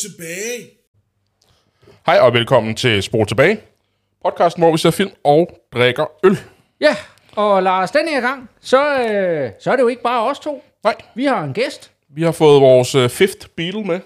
[0.00, 0.70] Tilbage.
[2.06, 3.60] Hej og velkommen til Spor Tilbage.
[4.24, 6.38] Podcasten, hvor vi ser film og drikker øl.
[6.80, 6.96] Ja,
[7.36, 10.64] og Lars, den her gang, så, øh, så er det jo ikke bare os to.
[10.84, 11.90] Nej, Vi har en gæst.
[12.08, 14.00] vi har fået vores uh, fifth Beatle med.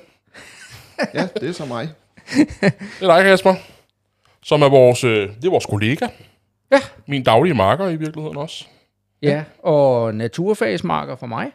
[1.15, 1.89] Ja, det er så mig.
[2.61, 3.55] Det er dig, Kasper.
[4.43, 6.09] Som er vores, øh, det er vores kollega.
[6.73, 6.81] Ja.
[7.07, 8.65] Min daglige marker i virkeligheden også.
[9.23, 11.51] Ja, og naturfagsmarker for mig.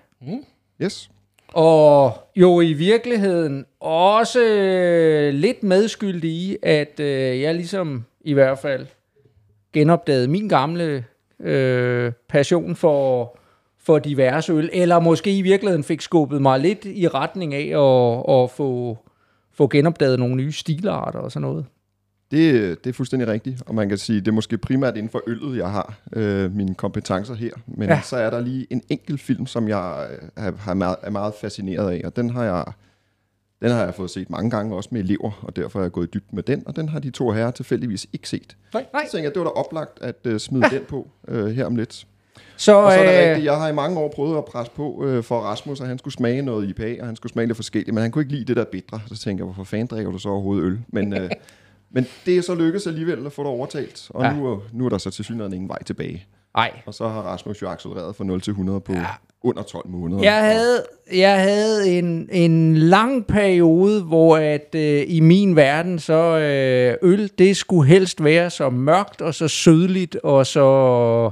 [0.82, 1.10] Yes.
[1.54, 8.60] Og jo i virkeligheden også øh, lidt medskyldig i, at øh, jeg ligesom i hvert
[8.60, 8.88] fald
[9.74, 11.06] genopdagede min gamle
[11.40, 13.38] øh, passion for,
[13.80, 18.44] for diverse øl, eller måske i virkeligheden fik skubbet mig lidt i retning af at,
[18.44, 18.98] at få,
[19.54, 21.66] få genopdaget nogle nye stilarter og sådan noget.
[22.32, 25.22] Det, det er fuldstændig rigtigt, og man kan sige, det er måske primært inden for
[25.28, 27.52] øllet, jeg har øh, mine kompetencer her.
[27.68, 27.96] Men Ja.
[27.96, 28.02] ja.
[28.02, 31.34] så er der lige en enkelt film, som jeg øh, har, har meget, er meget
[31.42, 32.66] fascineret af, og den har jeg
[33.62, 36.14] den har jeg fået set mange gange, også med elever, og derfor er jeg gået
[36.14, 38.58] dybden med den, og den har de to herrer tilfældigvis ikke set.
[38.74, 38.86] Nej.
[38.94, 39.06] Nej.
[39.06, 41.76] Så tænker jeg, det var da oplagt at øh, smide den på øh, her om
[41.76, 42.06] lidt.
[42.58, 44.72] Så, Og så er det øh, rigtigt, jeg har i mange år prøvet at presse
[44.76, 47.56] på øh, for Rasmus, at han skulle smage noget IPA, og han skulle smage lidt
[47.56, 49.00] forskelligt, men han kunne ikke lide det der bitre.
[49.08, 50.80] Så tænker jeg, hvorfor fanden drikker du så overhovedet øl?
[50.88, 51.30] Men, øh,
[51.92, 54.34] men det er så lykkedes alligevel at få det overtalt, og Ja.
[54.34, 56.26] nu, er- nu er der så til synligheden ingen vej tilbage.
[56.56, 59.06] Ej, Og så har Rasmus jo accelereret fra 0 til 100 på ja.
[59.44, 60.24] under 12 måneder.
[60.24, 66.14] Jeg havde, jeg havde en, en lang periode, hvor at øh, i min verden, så
[66.38, 71.32] øh, øl, det skulle helst være så mørkt og så sødligt og så,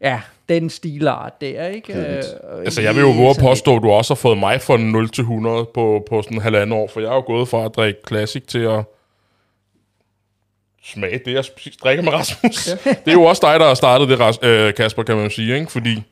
[0.00, 1.94] ja, den stilart der, ikke?
[1.94, 2.22] Øh,
[2.64, 5.22] Altså, jeg vil jo våge påstå, at du også har fået mig fra 0 til
[5.22, 8.00] 100 på, på sådan en halvanden år, for jeg er jo gået fra at drikke
[8.08, 8.84] Classic til at
[10.84, 11.44] smage det, jeg
[11.82, 12.68] drikker med Rasmus.
[12.68, 12.72] Ja.
[13.04, 15.72] Det er jo også dig, der har startet det, øh, Kasper, kan man sige, ikke?
[15.72, 16.02] Fordi,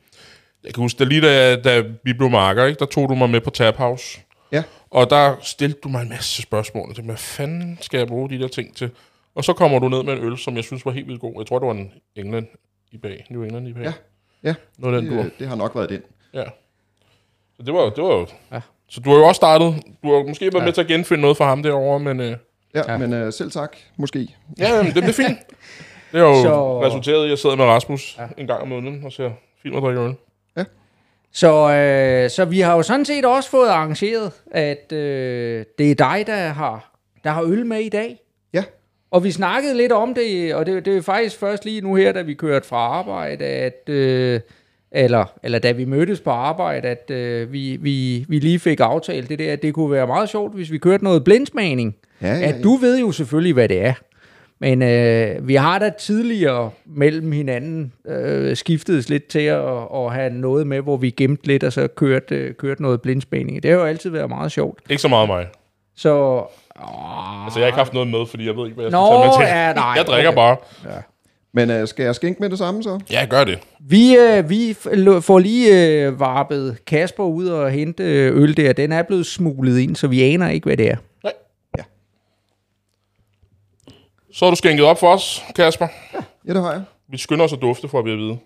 [0.63, 2.79] jeg kan huske, da lige da, da vi blev marker, ikke?
[2.79, 4.19] der tog du mig med på Tap House.
[4.51, 4.63] Ja.
[4.89, 6.85] Og der stillede du mig en masse spørgsmål.
[6.85, 8.89] Tænkte, hvad fanden skal jeg bruge de der ting til?
[9.35, 11.33] Og så kommer du ned med en øl, som jeg synes var helt vildt god.
[11.37, 12.47] Jeg tror, det var en England
[12.91, 13.25] i bag.
[13.29, 13.83] New England i bag.
[13.83, 13.93] Ja.
[14.43, 16.01] Ja, Noget af den, du det, det har nok været den.
[16.33, 16.43] Ja.
[17.57, 18.27] Så det var, det var jo...
[18.51, 18.61] Ja.
[18.89, 19.83] Så du har jo også startet...
[20.03, 20.65] Du har måske været ja.
[20.65, 22.19] med til at genfinde noget for ham derovre, men...
[22.19, 22.37] Øh,
[22.75, 22.97] Ja, ja.
[22.97, 24.27] men øh, selv tak, måske.
[24.59, 25.37] ja, jamen, det, det er fint.
[26.11, 28.25] Det har jo Så- resulteret i, at jeg sidder med Rasmus ja.
[28.37, 29.31] en gang om måneden og ser
[29.61, 30.13] film og drikker øl.
[31.31, 35.95] Så, øh, så vi har jo sådan set også fået arrangeret, at øh, det er
[35.95, 38.19] dig, der har, der har øl med i dag.
[38.53, 38.63] Ja,
[39.11, 42.11] Og vi snakkede lidt om det, og det, det er faktisk først lige nu her,
[42.11, 44.39] da vi kørte fra arbejde, at, øh,
[44.91, 49.29] eller, eller da vi mødtes på arbejde, at øh, vi, vi, vi lige fik aftalt
[49.29, 51.95] det der, at det kunne være meget sjovt, hvis vi kørte noget blindsmagning.
[52.21, 52.61] Ja, ja, At ja.
[52.61, 53.93] du ved jo selvfølgelig, hvad det er.
[54.61, 59.63] Men øh, vi har da tidligere mellem hinanden øh, skiftet lidt til at,
[59.95, 63.63] at have noget med, hvor vi gemte lidt, og så kørte, øh, kørte noget blindsmagning.
[63.63, 64.79] Det har jo altid været meget sjovt.
[64.89, 65.47] Ikke så meget mig.
[65.95, 66.13] Så...
[66.83, 68.99] Åh, Altså, jeg har ikke haft noget med, fordi jeg ved ikke, hvad jeg skal
[68.99, 69.57] Nå, tage med til.
[69.57, 70.35] ja, nej, jeg drikker okay.
[70.35, 70.55] bare.
[71.53, 72.99] Men øh, skal jeg skænke med det samme så?
[73.11, 73.59] Ja, gør det.
[73.79, 74.73] Vi, øh, vi
[75.21, 78.73] får lige øh, varpet Kasper ud og hente øh, øl der.
[78.73, 80.97] Den er blevet smuglet ind, så vi aner ikke, hvad det er.
[81.23, 81.33] Nej.
[81.77, 81.83] Ja.
[84.33, 85.87] Så har du skænket op for os, Kasper.
[86.47, 86.83] Ja, det har jeg.
[87.07, 88.37] Vi skynder os at dufte, for at vi at vide.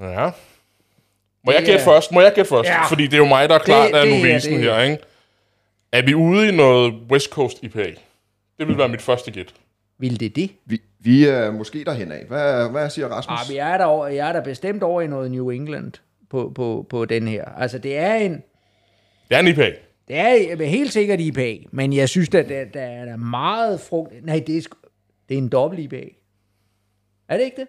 [0.00, 0.30] Ja.
[1.44, 2.12] Må jeg gætte er- først?
[2.12, 2.68] Må jeg gætte først?
[2.68, 2.86] Ja.
[2.86, 4.98] Fordi det er jo mig, der er klart Det- af det er novisen her, ikke?
[5.92, 7.84] Er vi ude i noget West Coast IPA?
[8.58, 9.54] Det vil være mit første gæt.
[9.98, 10.50] Vil det det?
[10.66, 12.24] Vi, vi er måske derhen af.
[12.28, 13.38] Hvad, hvad siger Rasmus?
[13.48, 15.92] Men jeg, er der over, jeg er der bestemt over i noget New England
[16.30, 17.44] på, på, på den her.
[17.44, 18.32] Altså, det er en...
[19.28, 19.72] Det er en IPA.
[20.08, 24.12] Det er helt sikkert IPA, men jeg synes, at der, der er meget frugt...
[24.22, 24.62] Nej, det er,
[25.28, 26.04] det er en dobbelt IPA.
[27.28, 27.68] Er det ikke det?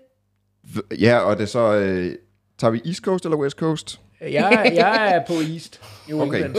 [1.01, 1.75] Ja, og det er så...
[1.75, 2.15] Øh,
[2.57, 4.01] tager vi East Coast eller West Coast?
[4.21, 6.35] Jeg, jeg er på East New Okay.
[6.45, 6.55] England.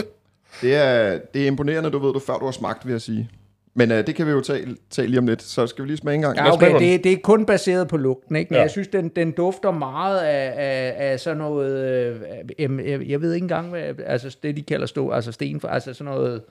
[0.61, 3.29] Det er, det er imponerende, du ved du, før du har smagt, vil jeg sige.
[3.77, 5.41] Men øh, det kan vi jo tage, tage lige om lidt.
[5.41, 6.37] Så skal vi lige smage en gang.
[6.37, 6.81] Ja, okay, den.
[6.81, 8.49] det, det er kun baseret på lugten, ikke?
[8.49, 8.61] Men ja.
[8.61, 11.85] Jeg synes, den, den dufter meget af, af, af sådan noget...
[11.85, 12.21] Øh,
[12.59, 13.93] jeg, jeg, jeg ved ikke engang, hvad...
[14.05, 16.43] Altså, det de kalder stå, altså sten, altså sådan noget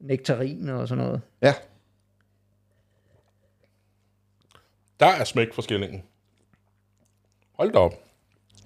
[0.00, 1.20] nektarin og sådan noget.
[1.42, 1.54] Ja,
[5.00, 6.02] Der er smæk for skillingen.
[7.52, 7.92] Hold da op.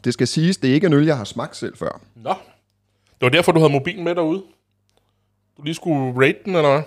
[0.05, 2.01] det skal siges, det er ikke en øl, jeg har smagt selv før.
[2.15, 2.35] Nå.
[3.11, 4.43] Det var derfor, du havde mobilen med derude.
[5.57, 6.83] Du lige skulle rate den, eller hvad?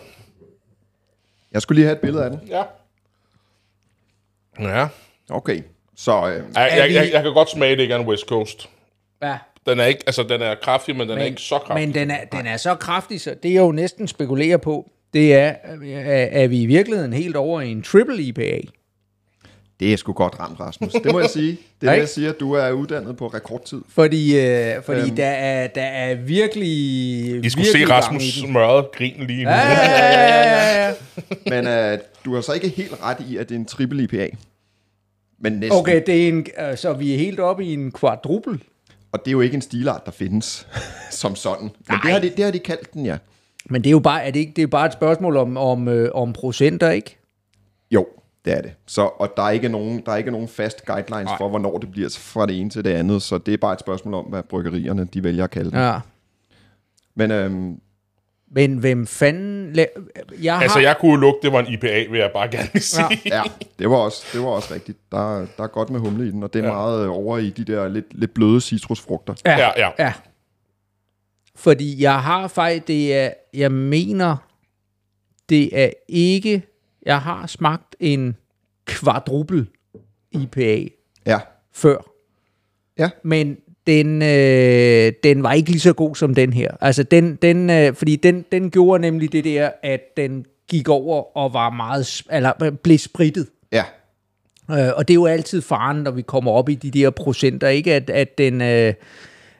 [1.54, 2.40] Jeg skulle lige have et billede af den.
[2.48, 2.64] Ja.
[4.60, 4.88] Ja.
[5.30, 5.62] Okay,
[5.96, 8.70] så øh, Jeg, jeg, jeg, jeg kan godt smage, det ikke er en West Coast.
[9.22, 9.38] Ja.
[9.66, 11.88] Den er ikke, altså den er kraftig, men den men, er ikke så kraftig.
[11.88, 15.34] Men den er, den er så kraftig, så det jeg jo næsten spekulerer på, det
[15.36, 18.60] er, er, er vi i virkeligheden helt over i en triple IPA?
[19.80, 20.92] Det er sgu godt ramt, Rasmus.
[20.94, 21.52] Det må jeg sige.
[21.82, 23.82] Det er det, jeg siger, at du er uddannet på rekordtid.
[23.90, 25.16] Fordi, øh, fordi Øhm.
[25.16, 26.68] der, er, der er virkelig
[27.46, 29.50] I skulle se virkelig gang Rasmus smørret grin lige nu.
[29.50, 30.94] Ja, ja, ja, ja, ja.
[31.62, 34.30] Men øh, du har så ikke helt ret i, at det er en triple IPA.
[35.40, 35.80] Men næsten.
[35.80, 38.60] Okay, det er en, øh, så vi er helt oppe i en quadruple.
[39.12, 40.68] Og det er jo ikke en stilart, der findes
[41.22, 41.70] som sådan.
[41.90, 43.18] Men det har, de, det har de kaldt den, ja.
[43.70, 45.88] Men det er jo bare, er det ikke, det er bare et spørgsmål om, om,
[45.88, 47.18] øh, om procenter, ikke?
[47.92, 48.08] Jo,
[48.46, 48.74] det er det.
[48.88, 51.38] Så, og der er ikke nogen, der er ikke nogen fast guidelines Nej.
[51.38, 53.22] for, hvornår det bliver fra det ene til det andet.
[53.22, 55.78] Så det er bare et spørgsmål om, hvad bryggerierne de vælger at kalde det.
[55.78, 56.00] Ja.
[57.16, 57.80] Men øhm,
[58.52, 59.72] Men hvem fanden...
[59.80, 60.02] La-
[60.44, 63.22] jeg har, Altså, jeg kunne lugte, det var en IPA, vil jeg bare gerne sige.
[63.26, 63.36] Ja.
[63.36, 63.44] ja,
[63.80, 64.98] det var også, det var også rigtigt.
[65.12, 66.70] Der, der er godt med humle i den, og det er ja.
[66.72, 66.76] Ja.
[66.78, 69.34] meget øh, over i de der lidt, lidt bløde citrusfrugter.
[69.46, 69.90] Ja, Ja, ja.
[70.00, 70.14] ja.
[71.56, 72.88] Fordi jeg har faktisk...
[72.88, 74.36] Det er, jeg mener,
[75.50, 76.62] det er ikke...
[77.06, 78.36] Jeg har smagt en
[78.90, 79.68] quadruple
[80.32, 80.88] IPA
[81.26, 81.40] Ja,
[81.74, 81.98] før.
[82.98, 83.10] Ja.
[83.24, 83.58] Men
[83.88, 86.72] den, øh, den var ikke lige så god som den her.
[86.82, 91.38] Altså den, den øh, fordi den, den gjorde nemlig det der, at den gik over
[91.38, 93.48] og var meget, eller øh, blev spritet.
[93.72, 93.84] ja,
[94.72, 97.68] Øh, og det er jo altid faren, når vi kommer op i de der procenter,
[97.68, 97.94] ikke?
[97.94, 98.94] At, at den, øh,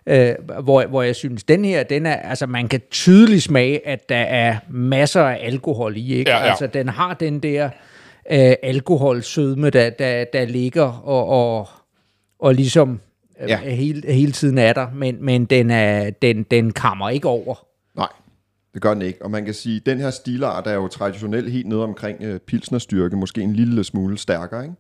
[0.08, 4.10] øh, hvor, hvor jeg synes, den her, den er, altså man kan tydeligt smage, at
[4.10, 6.32] der er masser af alkohol i, ikke?
[6.32, 6.50] Ja, ja.
[6.50, 7.70] Altså den har den der
[8.32, 11.68] øh, alkoholsødme, der, der, der ligger og, og,
[12.40, 13.00] og ligesom
[13.42, 13.58] øh, Ja.
[13.58, 17.66] hele, hele tiden er der, men, men den, er, den, den kammer ikke over.
[17.98, 18.08] nej,
[18.74, 19.22] det gør den ikke.
[19.26, 22.40] Og man kan sige, at den her stilart er jo traditionelt helt nede omkring øh,
[22.40, 24.76] pilsnerstyrke, måske en lille smule stærkere, ikke?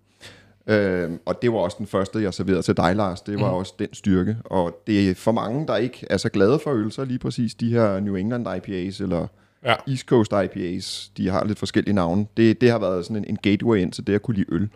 [0.67, 3.21] Øhm, og det var også den første, jeg serverede til dig, Lars.
[3.21, 3.57] Det var mm.
[3.57, 4.37] også den styrke.
[4.45, 7.55] Og det er for mange, der ikke er så glade for øl, så lige præcis
[7.55, 9.27] de her New England IPAs, eller
[9.65, 9.75] Ja.
[9.87, 12.25] East Coast IPAs, de har lidt forskellige navne.
[12.37, 14.69] Det, det har været sådan en, en gateway ind til det at kunne lide øl.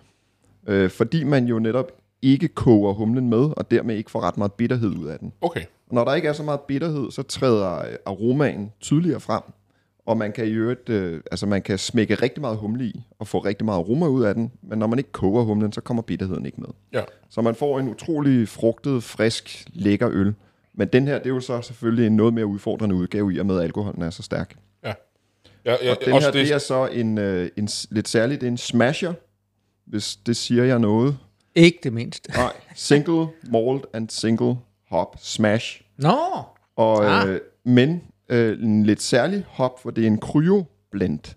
[0.68, 1.92] Øh, fordi man jo netop
[2.22, 5.34] ikke koger humlen med, og dermed ikke får ret meget bitterhed ud af den.
[5.42, 5.62] Okay.
[5.92, 9.42] Når der ikke er så meget bitterhed, så træder øh, aromaen tydeligere frem,
[10.07, 13.27] og man kan i øvrigt, øh, altså man kan smække rigtig meget humle i, og
[13.27, 16.04] få rigtig meget aroma ud af den, men når man ikke koger humlen, så kommer
[16.04, 16.69] bitterheden ikke med.
[16.94, 17.04] Ja.
[17.30, 20.33] Så man får en utrolig frugtet, frisk, lækker øl.
[20.74, 23.45] Men den her, det er jo så selvfølgelig en noget mere udfordrende udgave i, og
[23.45, 24.56] med at alkoholen er så stærk.
[24.83, 24.94] Ja.
[25.65, 28.48] Ja, ja, Og den her, det, det er så en, øh, en lidt særligt, det
[28.48, 29.13] er en smasher,
[29.86, 31.18] hvis det siger jeg noget.
[31.56, 32.31] Ikke det mindste.
[32.31, 34.56] Nej, single malt and single
[34.89, 35.81] hop smash.
[35.98, 36.18] Nå,
[36.75, 37.30] Og, Ah.
[37.30, 41.35] øh, men øh, en lidt særlig hop, for det er en kryoblend.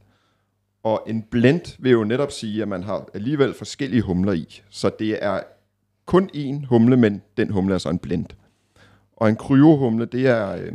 [0.83, 4.63] Og en blend vil jo netop sige, at man har alligevel forskellige humler i.
[4.71, 5.41] Så det er
[6.07, 8.27] kun én humle, men den humle er så en blend.
[9.17, 10.73] Og en kryohumle, det er, øh,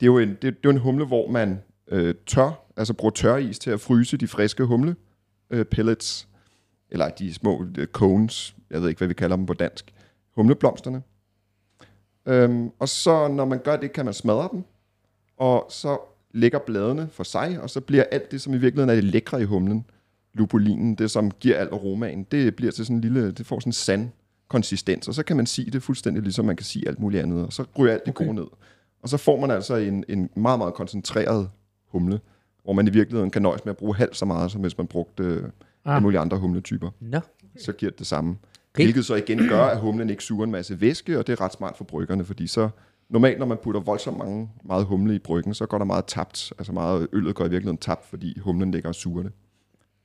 [0.00, 2.94] det er jo en, det, det er jo en humle, hvor man øh, tør, altså
[2.94, 4.96] bruger tørris til at fryse de friske humle
[5.50, 6.28] øh, pellets,
[6.90, 9.94] eller de små øh, cones, jeg ved ikke, hvad vi kalder dem på dansk,
[10.34, 11.02] humleblomsterne.
[12.26, 14.64] Øhm, og så når man gør det, kan man smadre dem,
[15.36, 15.98] og så
[16.32, 19.40] lægger bladene for sig, og så bliver alt det, som i virkeligheden er det lækre
[19.42, 19.84] i humlen,
[20.34, 23.68] lupulinen, det som giver alt aromaen, det bliver til sådan en lille, det får sådan
[23.68, 24.08] en sand
[24.48, 27.44] konsistens, og så kan man sige det fuldstændig ligesom man kan sige alt muligt andet,
[27.46, 28.46] og så ryger alt det gode ned.
[29.02, 31.50] Og så får man altså en, en meget, meget koncentreret
[31.88, 32.20] humle,
[32.64, 34.86] hvor man i virkeligheden kan nøjes med at bruge halvt så meget, som hvis man
[34.86, 35.42] brugte øh,
[35.86, 36.02] Ah.
[36.02, 36.90] mulige andre humletyper.
[37.00, 37.20] nå.
[37.58, 38.30] Så giver det det samme.
[38.30, 38.38] Okay.
[38.74, 38.84] Okay.
[38.84, 41.52] Hvilket så igen gør, at humlen ikke suger en masse væske, og det er ret
[41.52, 42.68] smart for bryggerne, fordi så
[43.08, 46.52] normalt, når man putter voldsomt mange, meget humle i bryggen, så går der meget tabt.
[46.58, 49.32] Altså meget øllet går i virkeligheden tabt, fordi humlen ligger og suger det.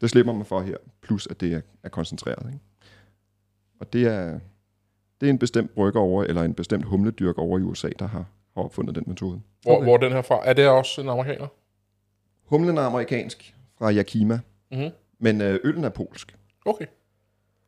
[0.02, 2.46] Det slipper man for her, plus at det er, er koncentreret.
[2.54, 2.60] Ikke?
[3.80, 4.40] Og det er,
[5.22, 8.26] det er en bestemt brygger over, eller en bestemt humledyrk over i USA, der har,
[8.56, 9.42] har opfundet den metode.
[9.62, 9.84] hvor, Okay.
[9.86, 10.40] hvor er den her fra?
[10.46, 11.48] Er det også en amerikaner?
[12.44, 14.40] Humlen er amerikansk fra Yakima,
[14.72, 14.90] Mhm.
[15.20, 16.36] men øh, øllen er polsk.
[16.66, 16.86] Okay.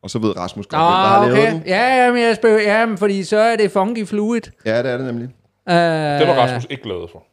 [0.02, 1.52] Og så ved Rasmus godt, hvem der har lavet okay.
[1.52, 1.62] den.
[1.66, 4.40] Ja, ja, men jeg spørger, ja, men fordi så er det funky fluid.
[4.66, 5.28] Ja, det er det nemlig.
[5.66, 7.24] Uh, Det var Rasmus ikke glad for.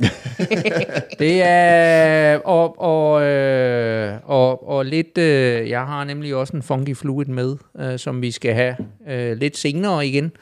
[1.18, 6.96] Det er, og, og, øh, og, og lidt, øh, jeg har nemlig også en funky
[6.96, 8.76] fluid med, øh, som vi skal have
[9.08, 10.32] øh, lidt senere igen.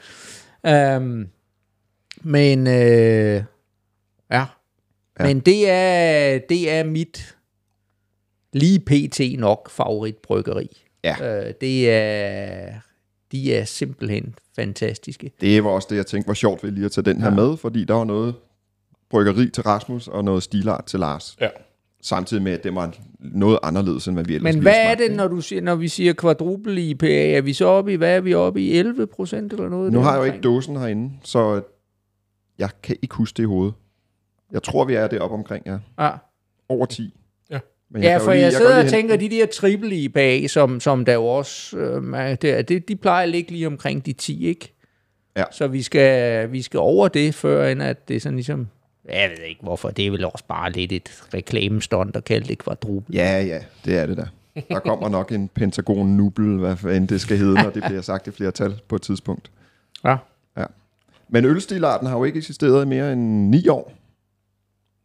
[0.97, 1.27] Um,
[2.21, 3.43] men, øh, ja.
[4.31, 4.45] Ja.
[5.19, 5.25] ja.
[5.25, 7.35] Men det er, det er mit
[8.53, 9.39] lige pt.
[9.39, 10.84] nok favoritbryggeri.
[11.05, 11.45] Ja.
[11.47, 12.73] Øh, det er,
[13.31, 15.31] de er simpelthen fantastiske.
[15.41, 17.35] Det var også det, jeg tænkte var sjovt ved lige at tage den her Ja.
[17.35, 18.35] med, fordi der var noget
[19.09, 21.37] bryggeri til Rasmus og noget stilart til Lars.
[21.41, 21.47] Ja.
[22.01, 25.11] Samtidig med, at det var noget anderledes, end hvad vi ellers Men hvad er det,
[25.11, 27.31] når, du siger, når vi siger kvadruple IPA?
[27.37, 28.77] Er vi så oppe i, hvad er vi oppe i?
[28.77, 29.93] 11 procent eller noget?
[29.93, 31.61] Nu har jeg jo ikke dåsen herinde, så
[32.59, 33.73] jeg kan ikke huske det i hovedet.
[34.51, 35.77] Jeg tror, vi er det op omkring, ja.
[35.99, 36.11] Ja.
[36.69, 37.13] Over 10.
[37.91, 37.93] Ja.
[37.93, 40.07] Men Ja, kan jo for lige- jeg kan sidder og tænker, de der triple i
[40.07, 43.67] bag, som, som der jo også, øh, er der, det, de plejer at ligge lige
[43.67, 44.73] omkring de 10, ikke?
[45.37, 45.43] Ja.
[45.51, 48.67] Så vi skal, vi skal over det, før end at det er sådan ligesom,
[49.09, 52.57] jeg ved ikke hvorfor, det er vel også bare lidt et reklamestunt at kalde det
[52.57, 53.15] kvadruple.
[53.15, 54.25] Ja, ja, det er det da.
[54.69, 58.27] Der kommer nok en pentagon nubel, hvad end det skal hedde, når det bliver sagt
[58.27, 59.51] i flertal på et tidspunkt.
[60.05, 60.15] Ja.
[61.29, 63.93] Men ølstilarten har jo ikke eksisteret i mere end ni år.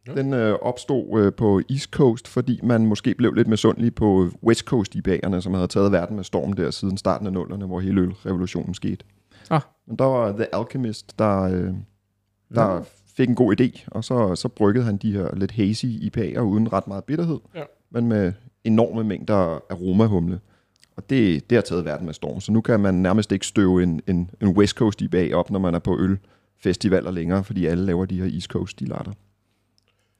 [0.05, 4.61] Den øh, opstod øh, på East Coast, fordi man måske blev lidt misundelig på West
[4.65, 8.01] Coast IPA'erne, som havde taget verden med storm der siden starten af nullerne, hvor hele
[8.01, 9.05] ølrevolutionen skete.
[9.49, 9.61] Ah.
[9.87, 11.73] Men der var The Alchemist, der, øh,
[12.55, 12.83] der
[13.17, 16.73] fik en god idé, og så, så bryggede han de her lidt hazy IPA'er uden
[16.73, 17.63] ret meget bitterhed, Ja.
[17.91, 20.39] men med enorme mængder aromahumle.
[20.97, 23.83] Og det, det har taget verden med storm, så nu kan man nærmest ikke støve
[23.83, 27.85] en, en, en West Coast IPA op, når man er på ølfestivaler længere, fordi alle
[27.85, 29.11] laver de her East Coast stilarter.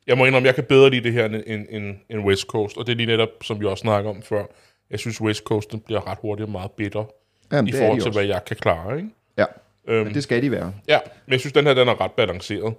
[0.08, 1.36] Jeg må indrømme, jeg kan bedre lide det her end,
[1.70, 4.44] end, end, West Coast, og det er lige netop, som vi også snakker om før.
[4.90, 7.04] Jeg synes, West Coast den bliver ret hurtigt meget bitter,
[7.52, 8.20] Jamen, i forhold til, også.
[8.20, 9.10] hvad jeg kan klare, ikke?
[9.38, 9.46] Ja,
[9.88, 10.74] Øhm, men det skal de være.
[10.88, 12.74] Ja, men jeg synes, den her den er ret balanceret.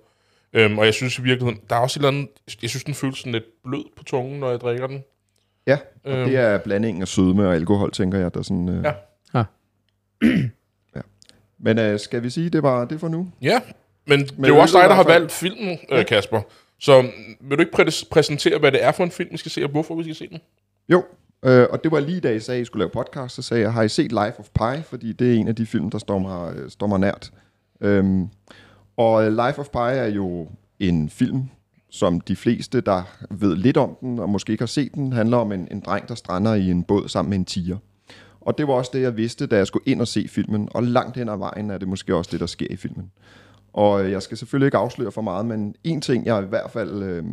[0.53, 2.29] Øhm, og jeg synes i virkeligheden, der er også et eller andet,
[2.63, 5.05] jeg synes, den føles sådan lidt blød på tungen, når jeg drikker den.
[5.67, 6.29] Ja, og Øhm.
[6.29, 8.69] det er blandingen af sødme og alkohol, tænker jeg, der sådan...
[8.69, 8.93] Øh, Ja.
[9.35, 9.45] Ja.
[10.97, 11.01] ja.
[11.59, 13.29] Men øh, skal vi sige, det var det for nu?
[13.43, 13.61] Ja,
[14.07, 16.41] men, men det er jo også dig, der har valgt filmen, øh, Kasper.
[16.83, 17.03] Så
[17.41, 19.71] vil du ikke præ- præsentere, hvad det er for en film, vi skal se, og
[19.71, 20.39] hvorfor vi skal se den?
[20.89, 21.05] Jo,
[21.45, 23.63] øh, og det var lige da I sagde, at I skulle lave podcast, så sagde
[23.63, 24.83] jeg, har I set Life of Pi?
[24.83, 27.33] Fordi det er en af de film, der står mig, øh, står mig nært.
[27.81, 28.29] Øhm,
[28.97, 30.49] og øh, Life of Pi er jo
[30.79, 31.43] en film,
[31.91, 35.37] som de fleste, der ved lidt om den, og måske ikke har set den, handler
[35.37, 37.77] om en, en dreng, der strander i en båd sammen med en tiger.
[38.41, 40.69] Og det var også det, jeg vidste, da jeg skulle ind og se filmen.
[40.75, 43.11] Og langt hen ad vejen er det måske også det, der sker i filmen.
[43.73, 46.71] Og øh, jeg skal selvfølgelig ikke afsløre for meget, men en ting, jeg i hvert
[46.71, 47.25] fald øh,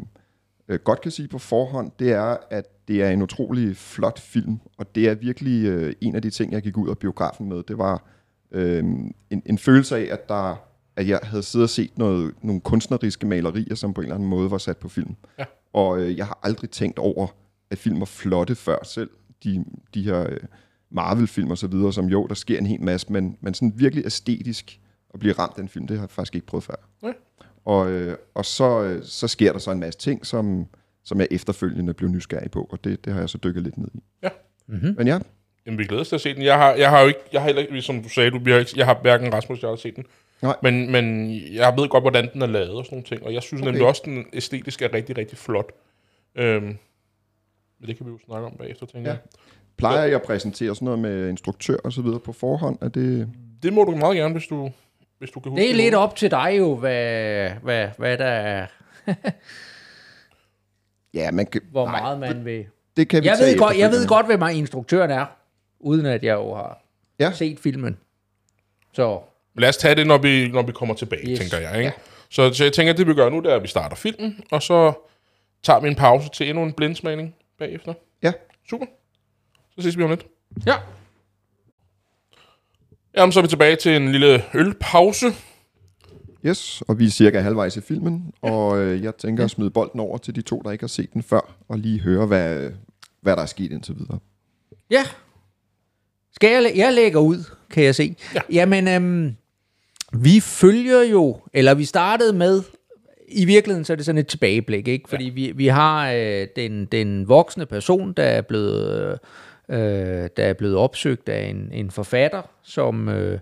[0.68, 4.60] øh, godt kan sige på forhånd, det er, at det er en utrolig flot film.
[4.78, 7.64] Og det er virkelig øh, en af de ting, jeg gik ud af biografen med.
[7.64, 8.04] Det var
[8.52, 8.84] øh,
[9.30, 10.56] en, en følelse af, at, der,
[10.96, 14.30] at jeg havde siddet og set noget, nogle kunstneriske malerier, som på en eller anden
[14.30, 15.16] måde var sat på film.
[15.40, 15.46] Ja.
[15.74, 17.28] Og øh, jeg har aldrig tænkt over,
[17.72, 19.10] at film var flotte før selv.
[19.44, 20.38] De, de her øh,
[20.92, 24.06] Marvel-film og så videre, som jo, der sker en hel masse, men, men sådan virkelig
[24.06, 24.80] æstetisk
[25.14, 26.76] at blive ramt af en film, det har jeg faktisk ikke prøvet før.
[27.02, 27.14] Nej.
[27.66, 30.66] Og, øh, og så, øh, så sker der så en masse ting, som,
[31.04, 33.88] som jeg efterfølgende blev nysgerrig på, og det, det har jeg så dykket lidt ned
[33.94, 34.00] i.
[34.24, 34.30] Ja.
[34.68, 34.96] Mhm.
[34.98, 35.20] Men ja,
[35.66, 36.44] Jamen, vi glæder os til at se den.
[36.44, 38.52] Jeg har, jeg har jo ikke, jeg har heller ikke, som du sagde, du, vi
[38.52, 40.06] har ikke, jeg har hverken Rasmus, jeg har set den.
[40.42, 40.56] Nej.
[40.64, 43.24] Men, men jeg ved godt, hvordan den er lavet og sådan nogle ting.
[43.24, 43.72] Og jeg synes okay.
[43.72, 45.72] nemlig også, den æstetisk er rigtig, rigtig flot.
[46.36, 46.64] Øhm,
[47.80, 49.16] men det kan vi jo snakke om bagefter, tænker Ja.
[49.16, 49.22] jeg.
[49.78, 52.78] plejer jeg at præsentere sådan noget med instruktør og så videre på forhånd?
[52.82, 53.30] Er det...
[53.64, 54.72] Det må du meget gerne, hvis du,
[55.20, 55.98] hvis du kan huske Det er lidt nu.
[56.00, 58.66] op til dig jo, hvad, hvad, hvad der er,
[61.14, 61.62] Ja, man kan...
[61.72, 62.66] hvor nej, meget man vil.
[62.98, 65.26] Det kan vi Jeg ved, godt, jeg ved godt, hvem instruktøren er,
[65.80, 66.82] uden at jeg jo har
[67.20, 67.32] Ja.
[67.32, 67.98] set filmen.
[68.94, 69.20] Så
[69.58, 71.40] Lad os tage det, når vi, når vi kommer tilbage, Yes.
[71.40, 71.78] tænker jeg.
[71.80, 71.92] Ikke?
[72.30, 74.44] Så, så jeg tænker, at det vi gør nu, det er, at vi starter filmen,
[74.52, 74.94] og så
[75.64, 77.94] tager vi en pause til endnu en blindsmagning bagefter.
[78.24, 78.32] Ja.
[78.70, 78.86] Super.
[79.76, 80.26] Så ses vi om lidt.
[80.66, 80.74] ja,
[83.18, 85.26] Jamen, så er vi tilbage til en lille ølpause.
[86.46, 90.00] Yes, og vi er cirka halvvejs i filmen, og øh, jeg tænker at smide bolden
[90.00, 92.72] over til de to, der ikke har set den før, og lige høre, hvad,
[93.22, 94.20] hvad der er sket indtil videre.
[94.92, 95.04] ja.
[96.34, 98.16] Skal jeg, læ- jeg lægger ud, kan jeg se.
[98.36, 98.40] Ja.
[98.52, 99.36] Jamen, øhm,
[100.14, 102.62] vi følger jo, eller vi startede med,
[103.28, 105.10] i virkeligheden så er det sådan et tilbageblik, ikke?
[105.10, 105.34] Fordi ja.
[105.34, 109.18] vi, vi har øh, den, den voksne person, der er blevet, øh,
[109.78, 113.10] der er blevet opsøgt af en, en forfatter, som...
[113.10, 113.40] Øh,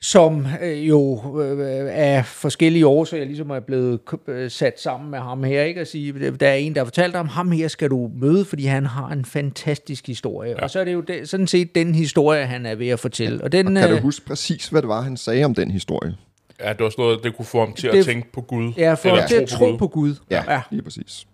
[0.00, 5.44] som øh, jo øh, af forskellige årsager ligesom er blevet øh, sat sammen med ham
[5.44, 5.80] her, ikke?
[5.80, 8.64] At sige, der er en, der har fortalt ham, ham her skal du møde, fordi
[8.64, 10.50] han har en fantastisk historie.
[10.50, 10.62] Ja.
[10.62, 13.44] Og så er det jo det, sådan set den historie, han er ved at fortælle.
[13.44, 15.70] Og den, Og kan du øh, huske præcis, hvad det var, han sagde om den
[15.70, 16.16] historie?
[16.60, 18.72] Ja, det var sådan noget, det kunne få ham til Det- at tænke på Gud.
[18.76, 20.14] Ja, for Eller til at tro på Gud.
[20.30, 20.60] Ja, ja.
[20.70, 21.26] lige præcis.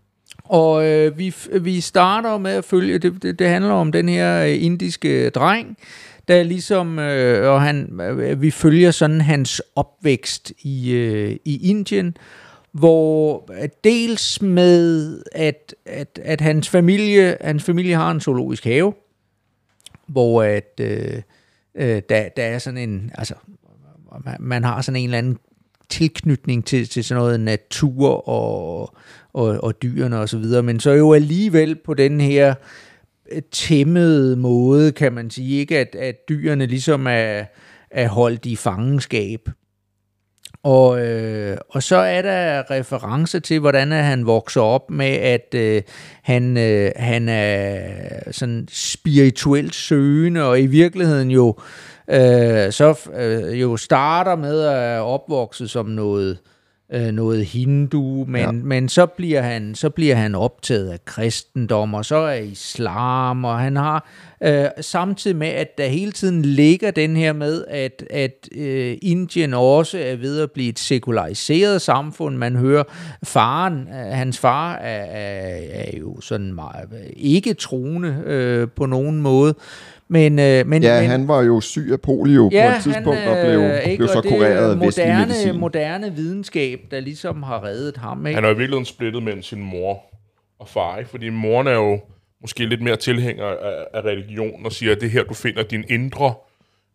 [0.44, 4.44] Og øh, vi, vi starter med at følge, det, det, det handler om den her
[4.44, 5.76] øh, indiske dreng,
[6.28, 12.16] der ligesom, øh, og han, øh, vi følger sådan hans opvækst i, øh, i Indien,
[12.72, 18.94] hvor øh, dels med, at, at, at hans, familie, hans familie har en zoologisk have,
[20.06, 21.22] hvor at, øh,
[21.74, 23.34] øh, der, der er sådan en, altså,
[24.24, 25.38] man, man har sådan en eller anden
[25.88, 28.94] tilknytning til, til sådan noget natur og,
[29.34, 32.54] og, og dyrene og så videre, men så jo alligevel på den her
[33.32, 37.44] øh, tæmmede måde, kan man sige, ikke at, at dyrene ligesom er,
[37.90, 39.48] er holdt i fangenskab.
[40.62, 45.82] Og, øh, og så er der reference til, hvordan han vokser op med, at øh,
[46.22, 51.58] han, øh, han er sådan spirituelt søgende, og i virkeligheden jo,
[52.08, 56.38] øh, så øh, jo starter med at opvokse som noget,
[56.94, 58.50] øh, noget hindu, men, ja.
[58.52, 63.58] men så, bliver han, så bliver han optaget af kristendom, og så er islam, og
[63.58, 64.08] han har
[64.42, 69.54] øh, samtidig med, at der hele tiden ligger den her med, at, at øh, Indien
[69.54, 72.36] også er ved at blive et sekulariseret samfund.
[72.36, 72.84] Man hører,
[73.24, 79.20] faren, øh, hans far er, er, er jo sådan meget, ikke troende øh, på nogen
[79.20, 79.54] måde,
[80.14, 83.18] men, øh, men, Ja, men, han var jo syg af polio ja, på et tidspunkt,
[83.18, 85.60] han, og blev, øh, ikke, blev så og er kureret af vestlig moderne, medicin.
[85.60, 88.26] moderne videnskab, der ligesom har reddet ham.
[88.26, 88.34] Ikke?
[88.34, 90.02] Han er jo i virkeligheden splittet mellem sin mor
[90.58, 91.10] og far, ikke?
[91.10, 92.00] fordi moren er jo
[92.40, 95.62] måske lidt mere tilhænger af, af religion og siger, at det er her, du finder
[95.62, 96.34] din indre...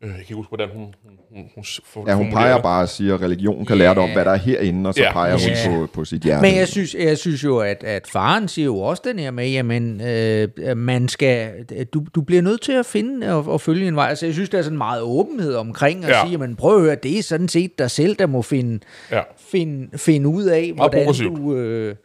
[0.03, 2.63] Øh, jeg kan ikke huske, hvordan hun, hun, hun, hun for, Ja, hun peger det.
[2.63, 5.01] bare og siger, at religion kan lære dig om, hvad der er herinde, og så
[5.01, 5.67] Ja, peger hun præcis.
[5.67, 6.41] på, på sit hjerte.
[6.41, 9.49] Men jeg synes, jeg synes jo, at, at faren siger jo også den her med,
[9.49, 11.51] jamen, øh, man skal,
[11.93, 14.09] du, du bliver nødt til at finde og, og følge en vej.
[14.09, 16.21] Altså, jeg synes, der er sådan meget åbenhed omkring at Ja.
[16.21, 18.79] sige, jamen, prøv at høre, det er sådan set dig selv, der må finde,
[19.11, 19.21] Ja.
[19.51, 21.95] finde, finde ud af, hvordan du, øh,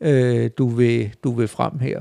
[0.00, 2.00] øh, du, vil, du vil frem her.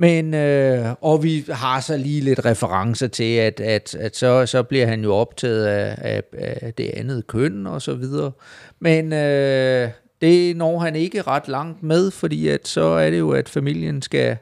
[0.00, 4.62] Men, øh, og vi har så lige lidt referencer til, at, at, at så, så
[4.62, 8.32] bliver han jo optaget af, af, af det andet køn og så videre.
[8.78, 9.88] Men øh,
[10.20, 14.02] det når han ikke ret langt med, fordi at så er det jo, at familien
[14.02, 14.36] skal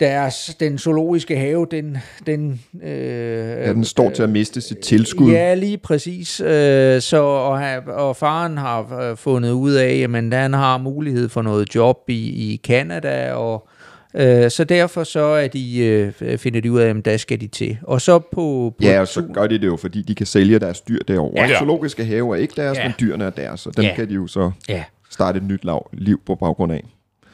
[0.00, 5.30] deres, den zoologiske have, den, den, øh, Ja, den står til at miste sit tilskud.
[5.30, 6.40] Ja, lige præcis.
[6.40, 11.42] Øh, så, og, og faren har øh, fundet ud af, at han har mulighed for
[11.42, 13.68] noget job i, i Canada, og
[14.14, 15.78] øh, så derfor så er de,
[16.20, 17.78] øh, finder de ud af, at der skal de til.
[17.82, 20.58] Og så på, på Ja, og så gør de det jo, fordi de kan sælge
[20.58, 21.42] deres dyr derovre.
[21.48, 21.58] Ja.
[21.58, 22.84] Zoologiske have er ikke deres, Ja.
[22.84, 23.88] men dyrene er deres, og dem Ja.
[23.90, 23.94] ja.
[23.96, 24.84] kan de jo så Ja.
[25.10, 26.84] starte et nyt lav, liv på baggrund af.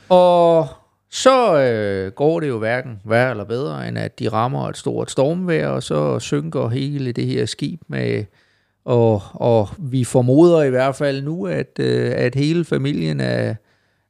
[0.09, 0.67] Og
[1.11, 5.11] så øh, går det jo hverken værre eller bedre, end at de rammer et stort
[5.11, 8.25] stormvejr, og så synker hele det her skib med...
[8.85, 13.55] Og, og vi formoder i hvert fald nu, at, øh, at hele familien er,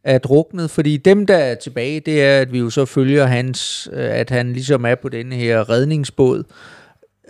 [0.05, 3.89] er druknet, fordi dem, der er tilbage, det er, at vi jo så følger hans,
[3.93, 6.45] øh, at han ligesom er på den her redningsbåd,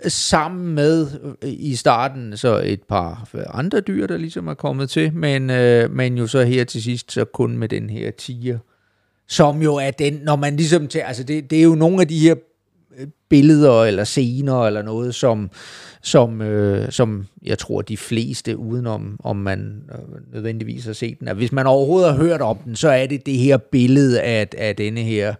[0.07, 1.07] sammen med
[1.43, 5.91] øh, i starten så et par andre dyr, der ligesom er kommet til, men, øh,
[5.91, 8.57] men jo så her til sidst så kun med den her tiger,
[9.27, 12.07] som jo er den, når man ligesom tager, altså det, det er jo nogle af
[12.07, 12.35] de her
[13.29, 15.49] billeder eller scener eller noget, som,
[16.01, 21.27] som, øh, som jeg tror de fleste, udenom om man øh, nødvendigvis har set den,
[21.27, 24.47] at hvis man overhovedet har hørt om den, så er det det her billede af,
[24.57, 25.33] af denne her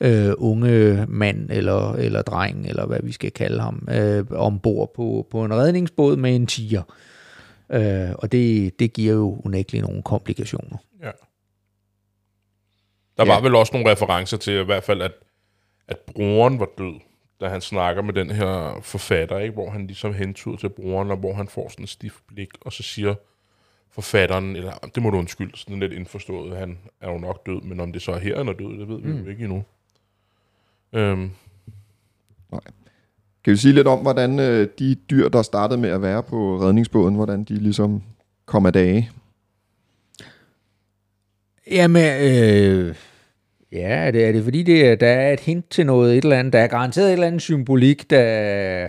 [0.00, 5.26] øh, unge mand eller, eller dreng, eller hvad vi skal kalde ham, øh, ombord på,
[5.30, 6.82] på en redningsbåd med en tiger.
[7.72, 10.76] Øh, og det, det giver jo unægteligt nogle komplikationer.
[11.02, 11.10] Ja.
[13.16, 13.34] Der Ja.
[13.34, 15.12] var vel også nogle referencer til i hvert fald, at,
[15.90, 16.94] at broren var død,
[17.40, 19.54] da han snakker med den her forfatter, ikke?
[19.54, 22.72] hvor han ligesom hentyder til broren, og hvor han får sådan et stift blik, og
[22.72, 23.14] så siger
[23.90, 27.80] forfatteren, eller det må du undskylde, sådan lidt indforstået, han er jo nok død, men
[27.80, 29.18] om det så er her, han er død, det ved vi Mm.
[29.24, 29.64] jo ikke endnu.
[30.92, 31.30] Øhm,
[33.44, 36.60] Kan vi sige lidt om, hvordan øh, de dyr, der startede med at være på
[36.60, 38.02] redningsbåden, hvordan de ligesom
[38.46, 39.10] kom af dage?
[41.70, 42.94] Jamen, øh,
[43.72, 46.38] ja, er det, er det fordi, det, der er et hint til noget, et eller
[46.38, 48.88] andet, der er garanteret et eller andet symbolik, der...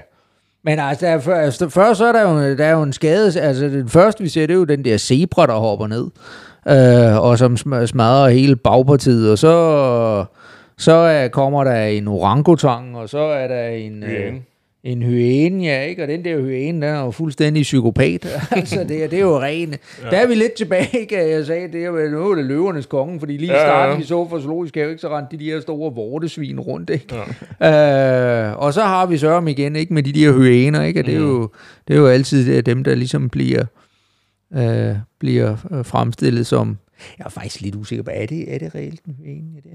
[0.63, 2.93] Men altså, der er først, altså, først så er der, jo, der er jo en
[2.93, 6.07] skade, altså den første vi ser, det er jo den der zebra, der hopper ned,
[6.67, 10.25] øh, og som smadrer hele bagpartiet, og så,
[10.77, 14.03] så er, kommer der en orangutang, og så er der en...
[14.03, 14.33] Øh,
[14.83, 16.01] en hyæne, ja, ikke?
[16.03, 18.25] Og den der hyæne, den er jo fuldstændig psykopat.
[18.51, 19.77] altså, det, er, det er jo rene.
[20.03, 20.09] Ja.
[20.09, 21.29] Der er vi lidt tilbage, ikke?
[21.29, 23.93] Jeg sagde, det er, nu er det løvernes konge, fordi lige i Ja, ja, starten,
[23.93, 23.99] ja.
[23.99, 25.01] vi så for zoologisk have, ikke?
[25.01, 27.15] så rendte de, de her store vortesvin rundt, ikke?
[27.61, 28.49] Ja.
[28.49, 29.93] Øh, og så har vi Søren igen, ikke?
[29.93, 30.99] Med de der hyæner, ikke?
[30.99, 31.49] Og det er jo,
[31.87, 33.65] det er jo altid dem, der ligesom bliver,
[34.55, 36.77] øh, bliver øh, fremstillet som...
[37.19, 38.99] Jeg er faktisk lidt usikker på, er det, er det reelt?
[38.99, 39.11] Er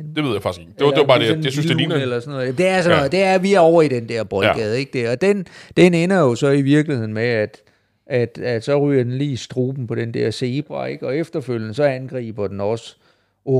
[0.04, 0.72] det det ved jeg faktisk ikke.
[0.78, 1.96] Det var, det var bare det, jeg, jeg synes, det ligner...
[1.96, 2.58] Eller sådan noget.
[2.58, 2.96] Det er sådan Ja.
[2.96, 3.12] noget.
[3.12, 4.78] Det er, vi er over i den der boldgade, ja.
[4.78, 5.08] ikke det?
[5.08, 7.62] Og den, den ender jo så i virkeligheden med, at,
[8.06, 11.06] at, at så ryger den lige i struben på den der zebra, ikke?
[11.06, 12.96] Og efterfølgende så angriber den også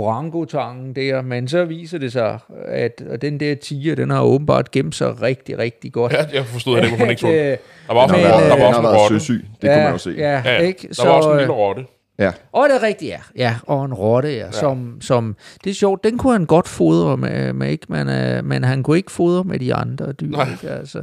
[0.00, 4.70] orangutangen der, men så viser det sig, at, at den der tiger, den har åbenbart
[4.70, 6.12] gemt sig rigtig, rigtig godt.
[6.12, 7.34] Ja, jeg forstod det, hvorfor man ikke så den.
[7.36, 7.56] Øh,
[7.88, 9.20] Der var også, Men, en, rotte- der øh, var Den også en rotte.
[9.20, 10.14] søsyg, det kunne man jo se.
[10.18, 10.88] Ja, Ja, ikke?
[10.96, 11.84] der var også en lille øh, rotte.
[12.18, 13.18] Ja, Og det er rigtigt, ja.
[13.36, 14.52] Ja, og en rotte, ja.
[14.52, 17.86] Som, som, det er sjovt, den kunne han godt fodre med, med ikke?
[17.88, 20.30] Men, øh, men han kunne ikke fodre med de andre dyr.
[20.30, 20.50] Nej.
[20.52, 20.70] Ikke?
[20.70, 21.02] Altså,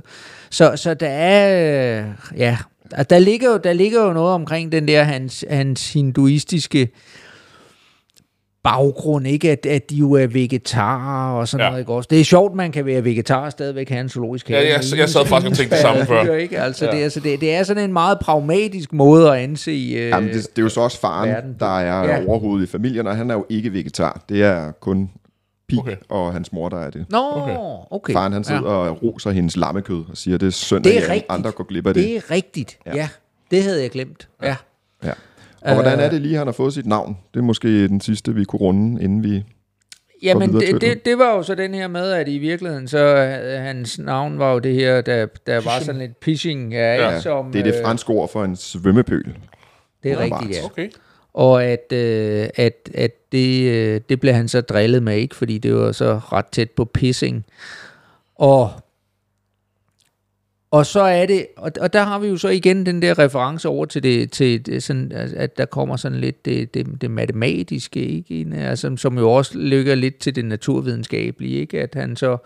[0.49, 2.06] så, så der er, øh,
[2.38, 2.58] ja,
[2.91, 6.89] at der ligger, jo, der ligger jo noget omkring den der hans, hans hinduistiske
[8.63, 9.52] baggrund, ikke?
[9.52, 11.69] At, at de jo er vegetarer og sådan Ja.
[11.69, 12.08] noget, ikke også?
[12.12, 14.60] Det er sjovt, man kan være vegetar og stadigvæk have en zoologisk have.
[14.62, 16.34] Ja, jeg- med jeg sad faktisk og tænkte det samme før.
[16.36, 16.60] Ikke?
[16.60, 16.91] Altså, Ja.
[16.91, 19.71] det, er, altså, det, det er sådan en meget pragmatisk måde at anse...
[19.71, 21.56] Øh, Jamen, det, det er jo så også faren, verden.
[21.60, 22.26] der er Ja.
[22.28, 24.23] overhovedet i familien, og han er jo ikke vegetar.
[24.30, 25.10] Det er kun
[25.69, 25.95] Pig Okay.
[26.10, 27.06] og hans mor, der er det.
[27.10, 27.56] Nå, Okay.
[27.91, 28.13] okay.
[28.13, 28.67] Faren han sidder ja.
[28.89, 31.93] og roser hendes lammekød og siger, det er synd, Det at andre går glip af
[31.93, 32.04] det.
[32.04, 32.91] Det er rigtigt, ja.
[32.91, 32.97] Ja.
[32.97, 33.08] ja.
[33.52, 34.47] Det havde jeg glemt, ja.
[34.47, 34.56] Ja.
[35.63, 36.06] Og hvordan Øh.
[36.06, 37.17] er det lige, han har fået sit navn?
[37.34, 39.43] Det er måske den sidste, vi kunne runde, inden vi...
[40.23, 42.88] Jamen, videre til det, det, det var jo så den her med, at i virkeligheden,
[42.88, 46.93] så øh, hans navn var jo det her, der, der var sådan lidt pitching, ja,
[46.93, 49.36] Ja, som, Det er det øh, franske ord for en svømmepøl.
[50.04, 50.65] Det er rigtigt, ja.
[50.65, 50.89] Okay.
[51.34, 55.36] Og at, øh, at, at det, øh, det blev han så drillet med, ikke?
[55.36, 57.45] Fordi det var så ret tæt på pissing.
[58.36, 58.71] Og,
[60.73, 63.69] og så er det, og, og der har vi jo så igen den der reference
[63.69, 67.99] over til det, til det sådan, at der kommer sådan lidt det, det, det matematiske,
[67.99, 68.47] ikke?
[68.57, 71.81] Altså, som jo også ligger lidt til det naturvidenskabelige, ikke?
[71.81, 72.38] At han så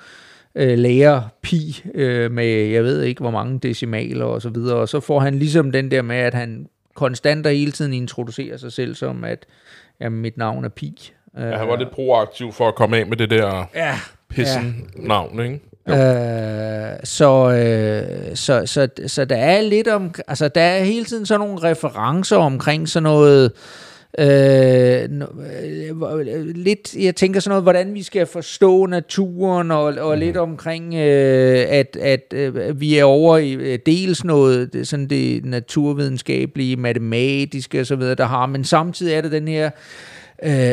[0.55, 4.89] øh, lærer pi øh, med, jeg ved ikke, hvor mange decimaler og så videre, og
[4.89, 8.71] så får han ligesom den der med, at han konstant og hele tiden introducerer sig
[8.71, 9.45] selv som, at
[9.99, 11.11] jamen, mit navn er pi.
[11.37, 15.39] Ja, han var lidt proaktiv for at komme af med det der Ja, pissen navn,
[15.39, 15.59] ikke?
[15.89, 21.25] Øh, så, øh, så, så, så der er lidt om, altså der er hele tiden
[21.25, 23.51] sådan nogle referencer omkring sådan noget,
[24.19, 25.03] øh,
[26.27, 30.19] øh, lidt, jeg tænker sådan noget, hvordan vi skal forstå naturen, og, og mm.
[30.19, 35.07] lidt omkring, øh, at, at øh, vi er over i øh, dels noget, det, sådan
[35.07, 39.71] det naturvidenskabelige, matematiske osv., der har, men samtidig er det den her, øh,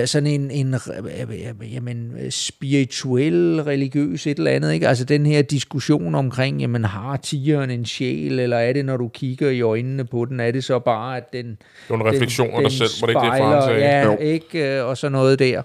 [0.07, 4.88] sådan en, en øh, jamen, spirituel, religiøs et eller andet, ikke?
[4.88, 9.09] Altså den her diskussion omkring, jamen har tigeren en sjæl, eller er det, når du
[9.09, 11.46] kigger i øjnene på den, er det så bare, at den...
[11.48, 13.81] Det var en refleksion af dig selv, var det ikke det, faren sagde?
[13.81, 14.16] Ja, Jo.
[14.20, 14.79] ikke?
[14.79, 15.62] Øh, Og sådan noget der.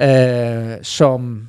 [0.00, 1.48] Øh, som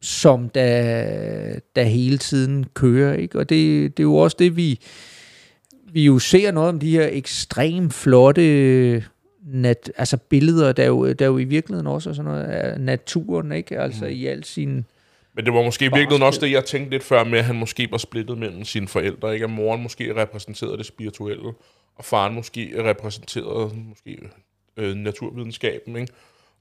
[0.00, 3.38] som der, der hele tiden kører, ikke?
[3.38, 4.80] Og det, det er jo også det, vi,
[5.92, 9.04] vi jo ser noget om de her ekstremt flotte
[9.52, 13.52] nat, altså billeder, der jo, der jo i virkeligheden også er sådan noget af naturen,
[13.52, 13.80] ikke?
[13.80, 14.10] Altså Mm.
[14.10, 14.84] i al sin...
[15.34, 17.56] Men det var måske i virkeligheden også det, jeg tænkte lidt før med, at han
[17.56, 19.34] måske var splittet mellem sine forældre.
[19.34, 19.44] Ikke?
[19.44, 21.52] At moren måske repræsenterede det spirituelle,
[21.96, 24.18] og faren måske repræsenterede måske,
[24.76, 25.96] øh, naturvidenskaben.
[25.96, 26.12] Ikke?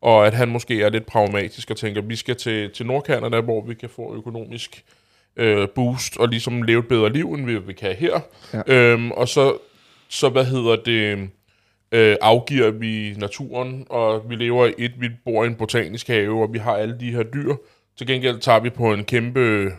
[0.02, 3.40] Og at han måske er lidt pragmatisk og tænker, at vi skal til, til Nordkanada,
[3.42, 4.84] hvor vi kan få økonomisk
[5.36, 8.20] øh, boost og ligesom leve et bedre liv, end vi, vi kan her.
[8.54, 8.62] Ja.
[8.68, 9.58] Øhm, og så,
[10.10, 11.30] så, hvad hedder det,
[11.92, 16.42] øh, afgiver vi naturen, og vi lever i et, vi bor i en botanisk have,
[16.42, 17.56] og vi har alle de her dyr.
[17.98, 19.72] Til gengæld tager vi på en kæmpe,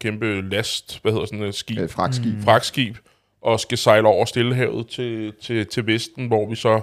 [0.00, 2.34] kæmpe last, hvad hedder sådan et skib, Øh, fragtskib.
[2.34, 2.42] mm.
[2.42, 2.96] fragtskib,
[3.42, 6.80] og skal sejle over Stillehavet til, til, til Vesten, hvor vi så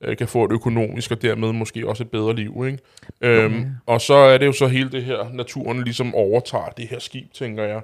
[0.00, 2.64] øh, kan få et økonomisk og dermed måske også et bedre liv.
[2.66, 2.78] Ikke?
[3.20, 6.98] Øhm, og så er det jo så hele det her, naturen ligesom overtager det her
[6.98, 7.80] skib, tænker jeg.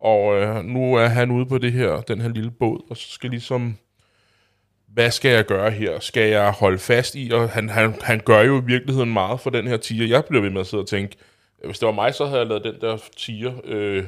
[0.00, 3.10] Og øh, nu er han ude på det her, den her lille båd, og så
[3.10, 3.78] skal ligesom,
[4.92, 6.00] hvad skal jeg gøre her?
[6.00, 7.30] Skal jeg holde fast i?
[7.32, 10.06] Og han, han, han gør jo i virkeligheden meget for den her tiger.
[10.06, 11.16] Jeg bliver ved med at sidde og tænke,
[11.66, 14.04] hvis det var mig, så havde jeg lavet den der tiger øh,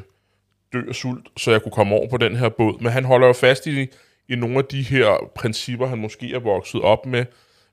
[0.73, 2.83] dø af sult, så jeg kunne komme over på den her båd.
[2.83, 3.87] Men han holder jo fast i,
[4.29, 7.25] i nogle af de her principper, han måske er vokset op med,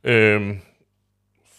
[0.03, 0.41] øh,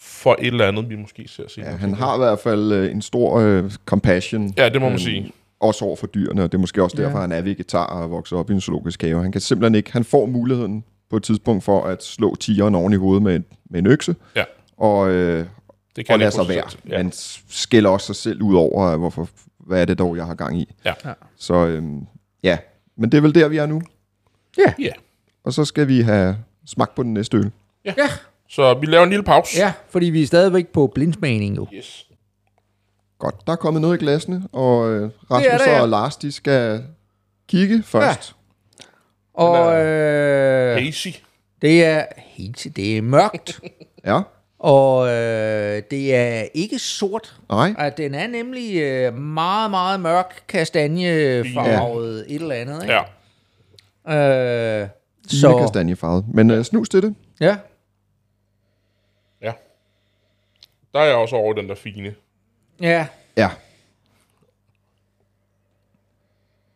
[0.01, 1.69] for et eller andet, vi måske ser senere.
[1.71, 4.53] Ja, han har i hvert fald øh, en stor øh, compassion.
[4.57, 5.31] Ja, det må man øhm, sige.
[5.59, 7.21] Også over for dyrene, og det er måske også derfor, Ja.
[7.21, 9.21] han er vegetar og er vokset op i en zoologisk have.
[9.21, 12.93] Han kan simpelthen ikke, han får muligheden på et tidspunkt for at slå tigeren oven
[12.93, 14.43] i hovedet med, med en økse, Ja.
[14.77, 15.45] og, øh,
[15.95, 16.63] Det og han lade sig være.
[16.89, 16.97] Ja.
[17.03, 17.11] Man
[17.49, 20.59] skælder også sig selv ud over, øh, hvorfor, hvad er det dog, jeg har gang
[20.61, 20.73] i.
[20.85, 20.93] Ja.
[21.05, 21.13] Ja.
[21.37, 22.01] Så øhm,
[22.43, 22.57] ja,
[22.97, 23.81] men det er vel der, vi er nu.
[24.57, 24.73] Ja.
[25.43, 27.51] Og så skal vi have smagt på den næste øl.
[27.85, 27.93] Ja,
[28.49, 29.57] Så vi laver en lille pause.
[29.59, 31.67] ja, fordi vi er stadigvæk på blindsmagning jo.
[31.73, 32.05] Yes.
[33.19, 35.81] Godt, der er kommet noget i glasene, og øh, Rasmus Det der, ja.
[35.81, 36.83] og Lars, de skal
[37.47, 38.35] kigge først.
[39.39, 41.07] Og øh, Hazy.
[41.61, 43.59] det er helt, det er mørkt,
[44.05, 44.21] Ja,
[44.59, 47.35] og øh, det er ikke sort.
[47.49, 52.81] nej, At den er nemlig øh, meget, meget mørk kastanjefarvet et eller andet.
[52.83, 52.93] Ikke?
[54.07, 54.81] Ja.
[54.83, 54.87] Øh,
[55.27, 55.39] så...
[55.39, 56.25] så, kastanjefarvet.
[56.33, 57.15] Men øh, snus til det.
[57.39, 57.57] ja.
[59.41, 59.51] Ja.
[60.93, 62.15] Der er jeg også over den der fine.
[62.81, 63.49] Ja, Ja.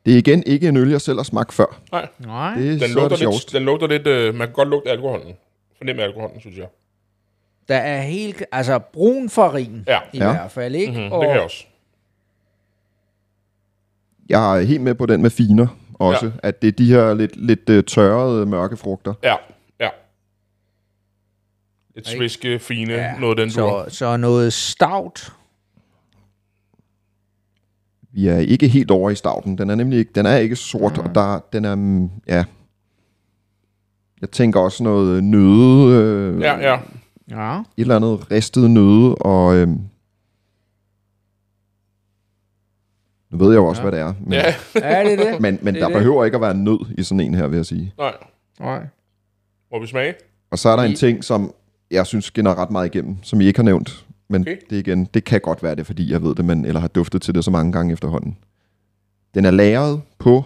[0.06, 1.82] Det er igen ikke en øl, jeg selv har smagt før.
[1.92, 2.56] Nej, nej.
[2.56, 4.90] Det er den er lugter, det lidt, den lugter lidt, øh, man kan godt lugte
[4.90, 5.34] alkoholen.
[5.78, 6.68] fornemme alkoholen, synes jeg.
[7.68, 10.00] Der er helt, altså brun farin Ja.
[10.14, 10.32] i Ja.
[10.32, 10.92] hvert fald, ikke?
[10.92, 11.04] Mm-hmm.
[11.12, 11.66] Det kan jeg også.
[14.30, 16.32] Jeg er helt med på den med finer også, Ja.
[16.44, 19.14] at det er de her lidt, lidt uh, tørrede mørke frugter.
[19.24, 19.36] Ja,
[19.80, 19.90] ja.
[21.96, 22.18] Lidt Ikke?
[22.20, 25.32] sviske, fine, Ja, noget den så, så noget stout.
[28.14, 29.58] Vi er ikke helt over i stavten.
[29.58, 32.44] Den er nemlig ikke, den er ikke sort, og der, den er, mm, ja...
[34.22, 36.80] Jeg tænker også noget nøde, øh, Ja, ja.
[37.32, 37.60] Ja.
[37.60, 39.56] et eller andet ristet nøde, og...
[39.56, 39.68] Øh,
[43.32, 43.88] nu ved jeg jo også, Ja.
[43.88, 43.92] ja.
[43.92, 44.14] hvad det er.
[44.24, 45.40] Men, Ja, Er det det?
[45.42, 45.98] men, men Det er der det.
[46.02, 47.94] behøver ikke at være nød i sådan en her, vil jeg sige.
[47.98, 48.14] nej.
[48.60, 48.80] Nej.
[49.72, 50.14] Må vi smage?
[50.52, 51.54] Og så er der en ting, som
[51.92, 54.06] jeg synes skinner ret meget igennem, som I ikke har nævnt.
[54.34, 54.58] Men Okay.
[54.70, 57.22] det igen, det kan godt være det, fordi jeg ved det, men, eller har duftet
[57.22, 58.38] til det så mange gange efterhånden.
[59.36, 60.44] Den er lagret på,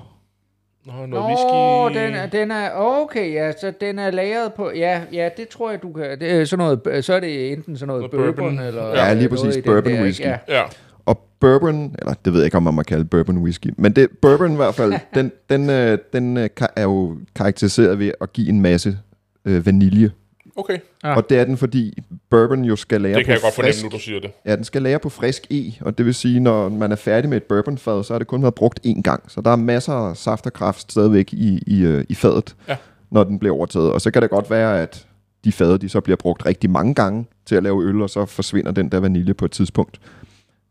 [0.86, 2.00] Nå, noget Nå, whisky.
[2.04, 5.72] den er, den er, okay, ja, så den er lagret på, ja, ja, det tror
[5.72, 8.56] jeg, du kan, det er sådan noget, så er det enten sådan noget, Noget bourbon,
[8.56, 8.60] bourbon.
[8.68, 10.22] eller Ja, lige præcis, bourbon der, whisky.
[10.22, 10.38] Ja.
[10.48, 10.64] Ja,
[11.06, 14.08] og bourbon, eller det ved jeg ikke, om man må kalde bourbon whisky, men det,
[14.22, 18.50] bourbon i hvert fald, den, den, øh, den øh, er jo karakteriseret ved at give
[18.50, 18.98] en masse
[19.46, 20.12] øh, vanilje.
[20.58, 20.78] Okay.
[21.04, 21.10] Ja.
[21.10, 21.16] Ja.
[21.16, 21.98] Og det er den, fordi
[22.30, 24.32] bourbon jo skal lære Det kan på jeg godt fornemme, frisk, nu du siger det.
[24.46, 27.30] Ja, den skal lære på frisk E, og det vil sige, når man er færdig
[27.30, 29.24] med et bourbonfad, så har det kun været brugt én gang.
[29.32, 32.76] Så der er masser af saft og kraft stadigvæk i, i, øh, i fadet, Ja.
[33.12, 33.92] når den bliver overtaget.
[33.92, 35.08] Og så kan det godt være, at
[35.44, 38.26] de fade, de så bliver brugt rigtig mange gange til at lave øl, og så
[38.26, 40.00] forsvinder den der vanilje på et tidspunkt.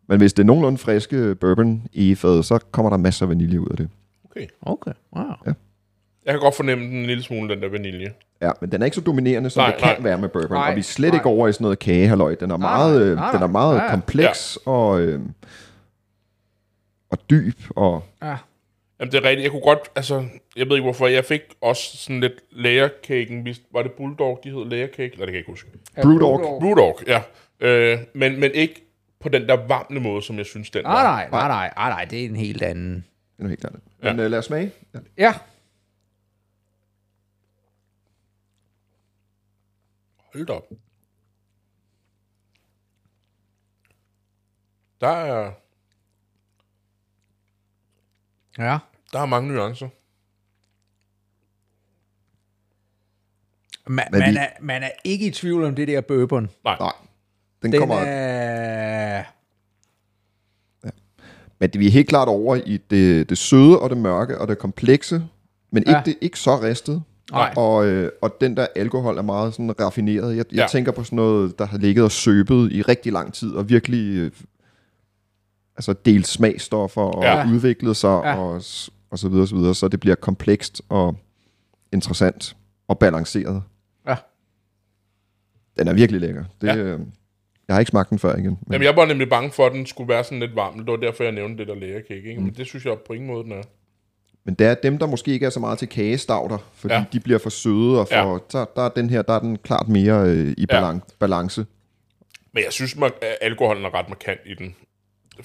[0.08, 3.60] Men hvis det er nogenlunde friske bourbon i fadet, så kommer der masser af vanilje
[3.60, 3.88] ud af det.
[4.30, 4.46] Okay.
[4.62, 5.54] Okay, wow.
[6.26, 8.12] Jeg kan godt fornemme den en lille smule, den der vanilje.
[8.42, 10.10] Ja, men den er ikke så dominerende, som Nej, nej, det kan nej.
[10.10, 10.50] være med bourbon.
[10.56, 11.18] Nej, og vi er slet nej.
[11.18, 12.34] ikke over i sådan noget kagehalløj.
[12.34, 13.52] Den er Nej, meget, nej, øh, nej, den er nej.
[13.52, 13.90] meget Ja.
[13.90, 15.20] kompleks og, øh,
[17.10, 17.56] og dyb.
[17.76, 18.36] Og Ja.
[19.00, 19.42] Jamen, det er rigtigt.
[19.42, 20.24] Jeg kunne godt, altså,
[20.56, 23.46] jeg ved ikke hvorfor, jeg fik også sådan lidt lagercaken.
[23.72, 25.00] Var det Bulldog, de hed lagercake?
[25.02, 25.68] Nej, det kan jeg ikke huske.
[25.96, 26.58] Ja, Brewdog.
[26.60, 27.22] Brewdog, ja.
[27.60, 28.82] Øh, men, men ikke
[29.20, 31.02] på den der varme måde, som jeg synes, den Nej, var.
[31.02, 32.94] nej, nej, nej, nej, nej, det er en helt anden.
[32.94, 33.02] det
[33.38, 33.80] er noget helt andet.
[34.02, 34.12] Ja.
[34.12, 34.70] Men øh, lad os smage.
[34.94, 34.98] Ja.
[35.18, 35.32] Ja,
[40.36, 40.70] Hold da op.
[45.00, 45.52] Der er,
[48.58, 48.78] ja.
[49.12, 49.88] der er mange nuancer.
[53.88, 56.50] Man, Men man, vi- er, man er ikke i tvivl om det der bourbon.
[56.64, 56.92] Nej, Nej,
[57.62, 57.96] den, Den kommer...
[57.96, 59.24] er...
[61.58, 64.48] Men det, vi er helt klart over i det, det søde og det mørke og
[64.48, 65.28] det komplekse,
[65.70, 66.02] men ikke, Ja.
[66.04, 67.02] det, ikke så ristet.
[67.32, 67.54] Nej.
[67.56, 70.36] Og, øh, og den der alkohol er meget sådan raffineret.
[70.36, 70.66] Jeg, jeg Ja.
[70.70, 74.16] tænker på sådan noget, der har ligget og søbet i rigtig lang tid, og virkelig
[74.16, 74.30] øh,
[75.76, 77.46] altså delt smagstoffer og Ja.
[77.48, 78.36] udviklet sig, Ja.
[78.38, 78.54] og,
[79.10, 81.16] og så videre, så videre, så det bliver komplekst og
[81.92, 82.56] interessant
[82.88, 83.62] og balanceret.
[84.08, 84.16] Ja.
[85.78, 86.44] Den er virkelig lækker.
[86.60, 86.76] Det, Ja.
[86.76, 87.00] øh,
[87.68, 88.44] jeg har ikke smagt den før igen.
[88.44, 90.78] Men Jamen, jeg var nemlig bange for, at den skulle være sådan lidt varm.
[90.78, 92.28] Det var derfor, jeg nævnte det der lagercake.
[92.28, 92.40] Ikke?
[92.40, 93.62] Men det synes jeg på ingen måde, den er.
[94.46, 96.98] Men det er dem, der måske ikke er så meget til kagestavter, fordi Ja.
[97.00, 97.04] ja.
[97.12, 98.32] de bliver for søde, og for, Ja.
[98.32, 98.38] ja.
[98.52, 100.80] der, der er den her, der er den klart mere øh, i Ja.
[100.92, 101.66] balan- balance.
[102.52, 104.74] Men jeg synes, at alkoholen er ret markant i den.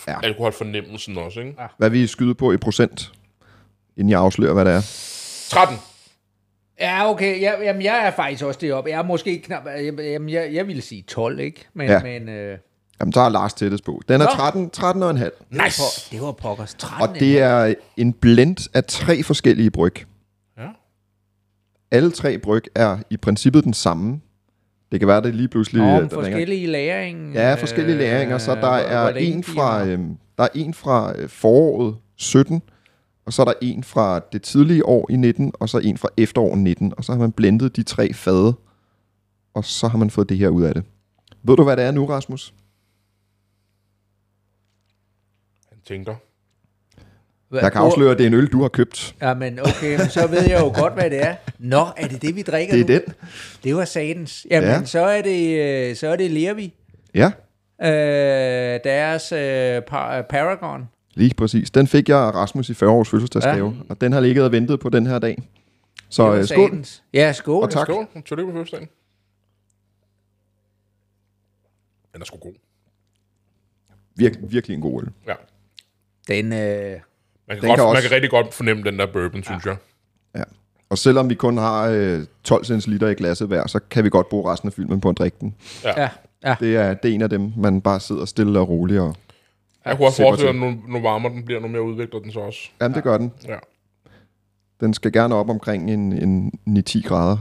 [0.08, 0.16] Ja.
[0.24, 1.56] Alkoholfornemmelsen også, ikke?
[1.78, 3.12] Hvad vil I skyde på i procent,
[3.98, 4.82] inden jeg afslører, hvad det er?
[5.50, 5.78] 13.
[6.80, 7.42] Ja, okay.
[7.42, 8.90] Ja, jamen, jeg er faktisk også deroppe.
[8.90, 9.66] Jeg er måske knap...
[9.66, 11.66] Jamen, jeg, jeg ville sige 12, ikke?
[11.74, 12.04] Men, Ja.
[12.04, 12.58] men øh,
[13.02, 14.02] Jamen, så er Lars tættest på.
[14.08, 14.32] Den er Nå.
[14.36, 15.32] 13, 13 og en halv.
[15.52, 15.82] Nice!
[15.82, 17.10] på, det var pokkers 13.
[17.10, 19.96] Og det er en blend af tre forskellige bryg.
[20.58, 20.68] Ja.
[21.92, 24.22] Alle tre bryg er i princippet den samme.
[24.92, 25.80] Det kan være, det lige pludselig...
[25.82, 26.10] Øh, om ringer.
[26.10, 27.34] forskellige læring.
[27.34, 28.38] Ja, forskellige læringer.
[28.38, 32.62] Så der hvor- er en fra, øhm, der er en fra øh, foråret 17,
[33.26, 36.10] og så er der en fra det tidlige år i 19, og så en fra
[36.18, 38.56] efteråret 19, og så har man blendet de tre fade,
[39.54, 40.84] og så har man fået det her ud af det.
[41.44, 42.54] Ved du, hvad det er nu, Rasmus?
[45.70, 46.16] Han tænker.
[47.50, 49.16] Hvad- Jeg kan hvor- afsløre, at det er en øl, du har købt.
[49.22, 51.36] Ja, men okay, men så ved jeg jo godt, hvad det er.
[51.60, 53.06] Nå, er det det, vi drikker Det er nu?
[53.06, 53.14] den.
[53.64, 54.48] Det var satans.
[54.52, 54.84] Jamen, Ja.
[54.86, 56.74] så er det, øh, så er det Lervi.
[57.16, 57.32] Ja,
[57.84, 60.90] Øh, deres øh, par, Paragon.
[61.14, 61.72] lige præcis.
[61.72, 63.84] Den fik jeg af Rasmus i 40 års fødselsdagsgave, ja.
[63.90, 65.38] og den har ligget og ventet på den her dag.
[66.10, 66.68] Så øh, skål.
[66.70, 67.04] satans.
[67.14, 67.64] Ja, skål.
[67.64, 67.86] Og tak.
[67.88, 68.08] Skål.
[68.26, 68.88] Tillykke på fødselsdagen.
[72.14, 72.54] Den er sgu god.
[74.16, 75.10] Virk, virkelig en god øl.
[75.28, 75.34] Ja.
[76.28, 77.00] Den, øh, Man kan, Den
[77.48, 79.76] godt, kan man også- kan rigtig godt fornemme den der bourbon, synes jeg.
[80.36, 80.44] Ja.
[80.90, 84.30] Og selvom vi kun har øh, 12 centiliter i glasset hver, så kan vi godt
[84.30, 85.56] bruge resten af filmen på at drikke den.
[85.84, 86.10] ja,
[86.46, 86.56] ja.
[86.60, 89.00] Det er, det er en af dem, man bare sidder stille og roligt.
[89.00, 89.16] Og,
[89.86, 90.62] Jeg kunne også forestille, at til.
[90.62, 92.60] nu, nu varmere den bliver, nu mere udvikler den så også.
[92.82, 93.32] jamen, det gør den.
[93.48, 93.56] Ja.
[94.80, 96.52] Den skal gerne op omkring en, en
[96.90, 97.38] 9-10 grader.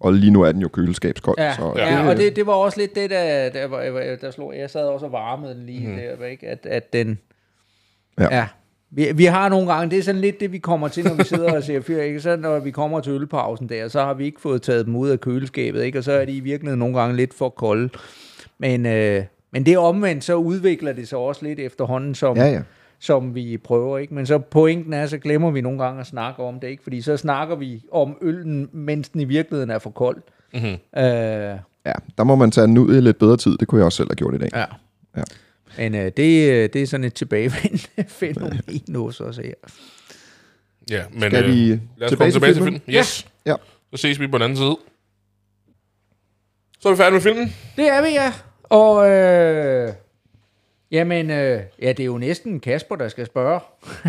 [0.00, 1.36] Og lige nu er den jo køleskabskold.
[1.38, 4.54] Ja, så ja og det, det var også lidt det, der, der, der, der slog.
[4.56, 5.96] Jeg sad også og varmede den lige mm.
[5.96, 6.46] der, ikke?
[6.48, 7.18] At, at den...
[8.20, 8.36] Ja.
[8.36, 8.46] ja.
[8.94, 11.24] Vi, vi har nogle gange, det er sådan lidt det, vi kommer til, når vi
[11.24, 12.20] sidder og ser fyr, ikke?
[12.20, 15.08] Så når vi kommer til ølpausen der, så har vi ikke fået taget dem ud
[15.08, 15.98] af køleskabet, ikke?
[15.98, 17.88] Og så er de i virkeligheden nogle gange lidt for kolde.
[18.58, 22.60] Men, øh, men det omvendt, så udvikler det sig også lidt efterhånden, som, Ja, ja.
[22.98, 24.14] som vi prøver, ikke?
[24.14, 26.82] Men så pointen er, så glemmer vi nogle gange at snakke om det, ikke?
[26.82, 30.22] Fordi så snakker vi om øllen, mens den i virkeligheden er for kold.
[30.54, 30.68] Mm-hmm.
[31.02, 33.56] Øh, ja, der må man tage den ud i lidt bedre tid.
[33.58, 34.48] Det kunne jeg også selv have gjort i dag.
[34.52, 34.64] ja.
[35.16, 35.22] Ja.
[35.76, 39.52] Men øh, det, øh, det er sådan et tilbagevendende fænomen hos os her.
[40.90, 42.80] Ja, men Skal vi øh, lad os tilbage komme tilbage til filmen?
[42.80, 42.98] filmen.
[42.98, 43.26] Yes.
[43.46, 43.54] Ja.
[43.94, 44.76] Så ses vi på den anden side.
[46.80, 47.54] Så er vi færdige med filmen.
[47.76, 48.32] Det er vi, ja.
[48.62, 49.92] Og øh,
[50.90, 53.60] jamen, øh, ja, det er jo næsten Kasper, der skal spørge.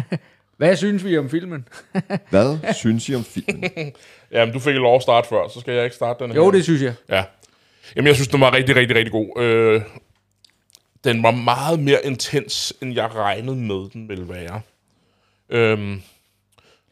[0.57, 1.67] Hvad synes vi om filmen?
[2.29, 3.93] Hvad synes I om filmen?
[4.31, 6.37] Jamen, du fik lov at starte før, så skal jeg ikke starte den her.
[6.39, 6.93] jo, det synes jeg.
[7.09, 7.23] Ja.
[7.95, 9.41] Jamen, jeg synes, den var rigtig, rigtig, rigtig god.
[9.41, 9.81] Øh,
[11.03, 14.61] den var meget mere intens, end jeg regnede med, den ville være.
[15.49, 16.01] Øhm,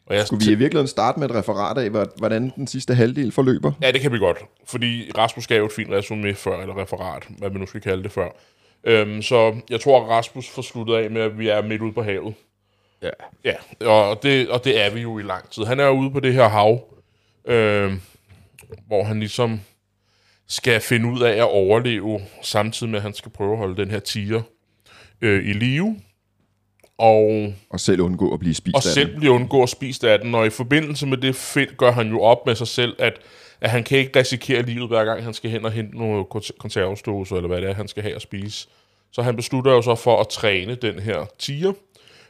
[0.06, 2.94] og jeg Skulle vi i virkeligheden starte med et referat af, hvor- hvordan den sidste
[2.94, 3.72] halvdel forløber?
[3.82, 4.38] Ja, det kan vi godt.
[4.66, 8.12] Fordi Rasmus gav et fint resumé før, eller referat, hvad vi nu skal kalde det
[8.12, 8.28] før.
[8.84, 11.92] Øhm, så jeg tror, at Rasmus får sluttet af med, at vi er midt ude
[11.92, 12.34] på havet.
[13.02, 13.10] Ja.
[13.44, 13.54] Ja,
[13.88, 15.64] og det, og det er vi jo i lang tid.
[15.64, 16.80] Han er jo ude på det her hav,
[17.44, 17.92] øh,
[18.86, 19.60] hvor han ligesom
[20.48, 23.90] skal finde ud af at overleve, samtidig med, at han skal prøve at holde den
[23.90, 24.42] her tiger
[25.20, 26.00] øh, i live.
[26.98, 29.18] Og, Og selv undgå at blive spist og af selv den.
[29.18, 30.34] blive undgå at spise af den.
[30.34, 33.18] Og i forbindelse med det gør han jo op med sig selv, at,
[33.60, 36.56] at han kan ikke risikere livet, hver gang han skal hen og hente nogle kon-
[36.58, 38.68] konservesdåser, eller hvad det er, han skal have at spise.
[39.12, 41.72] Så han beslutter jo så for at træne den her tiger,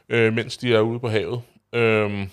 [0.09, 1.41] øh, mens de er ude på havet.
[1.75, 2.29] Øhm,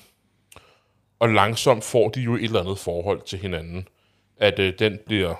[1.18, 3.88] og langsomt får de jo et eller andet forhold til hinanden.
[4.36, 5.34] At øh, den bliver,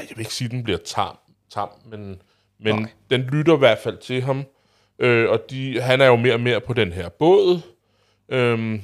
[0.00, 1.18] jeg vil ikke sige, at den bliver tam,
[1.50, 2.22] tam men,
[2.58, 2.90] men Nej.
[3.10, 4.44] den lytter i hvert fald til ham.
[4.98, 7.60] Øh, og de, han er jo mere og mere på den her båd.
[8.28, 8.82] Øhm,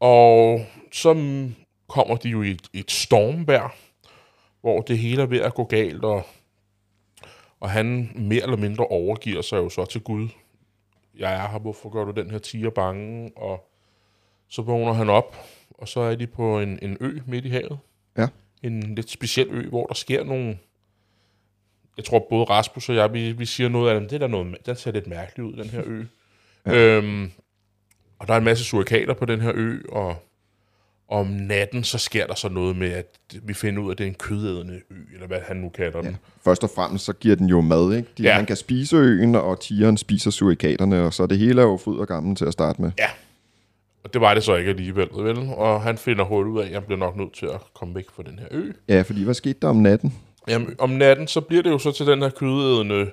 [0.00, 1.54] og så mm,
[1.88, 3.74] kommer de jo i et, et stormvejr,
[4.60, 6.22] hvor det hele er ved at gå galt, og,
[7.60, 10.28] og han mere eller mindre overgiver sig jo så til Gud.
[11.18, 13.32] Jeg er her, hvorfor gør du den her tiger bange?
[13.36, 13.70] Og
[14.48, 15.36] så vågner han op,
[15.70, 17.78] og så er de på en, en ø midt i havet.
[18.18, 18.28] Ja.
[18.62, 20.58] En lidt speciel ø, hvor der sker nogle...
[21.96, 24.08] Jeg tror, både Rasmus og jeg, vi, vi siger noget af dem.
[24.08, 26.02] Det er der noget, den ser lidt mærkelig ud, den her ø.
[26.66, 26.74] Ja.
[26.96, 27.30] Øhm,
[28.18, 30.16] og der er en masse surikater på den her ø, og
[31.08, 34.04] om natten, så sker der så noget med, at vi finder ud af, at det
[34.04, 36.10] er en kødædende ø, eller hvad han nu kalder den.
[36.10, 36.16] Ja.
[36.44, 38.08] Først og fremmest, så giver den jo mad, ikke?
[38.18, 38.28] De, Ja.
[38.28, 38.34] ja.
[38.34, 41.96] Han kan spise øen, og tigeren spiser surikaterne, og så det hele er jo fryd
[41.98, 42.90] og gammel til at starte med.
[42.98, 43.08] Ja.
[44.04, 45.38] Og det var det så ikke alligevel, vel?
[45.56, 48.10] Og han finder hurtigt ud af, at jeg bliver nok nødt til at komme væk
[48.10, 48.72] fra den her ø.
[48.88, 50.14] Ja, fordi hvad skete der om natten?
[50.48, 53.10] Jamen, om natten, så bliver det jo så til den her kødædende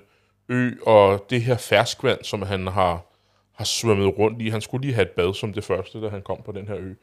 [0.50, 3.14] ø, og det her ferskvand, som han har,
[3.54, 4.50] har svømmet rundt i.
[4.50, 6.78] Han skulle lige have et bad som det første, da han kom på den her
[6.78, 6.94] ø.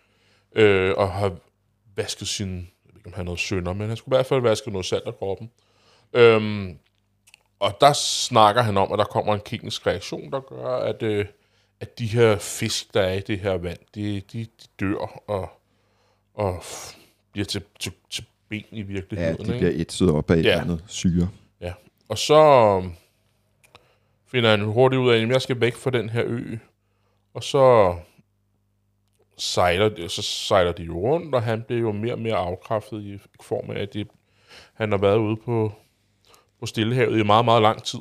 [0.56, 1.32] Øh, og har
[1.96, 4.40] vasket sin, jeg ved ikke om han havde sønder, men han skulle i hvert fald
[4.40, 5.50] vaske noget salt af kroppen.
[6.12, 6.78] Øhm,
[7.60, 11.26] og der snakker han om, at der kommer en kemisk reaktion, der gør, at, øh,
[11.80, 15.50] at de her fisk, der er i det her vand, de, de, de dør og,
[16.34, 16.62] og
[17.32, 19.36] bliver til, til, til ben i Ja, virkeligheden.
[19.36, 19.58] de ikke?
[19.58, 20.60] bliver ætset op af et Ja.
[20.60, 21.28] andet syre.
[21.60, 21.72] Ja,
[22.08, 22.34] og så
[22.82, 22.92] øhm,
[24.26, 26.56] finder han hurtigt ud af, at jeg skal væk fra den her ø.
[27.34, 27.96] Og så
[29.38, 33.02] sejler, de- så sejler de jo rundt, og han bliver jo mere og mere afkræftet
[33.02, 34.04] i form af, at de,
[34.74, 35.72] han har været ude på,
[36.60, 37.98] på Stillehavet i meget, meget lang tid.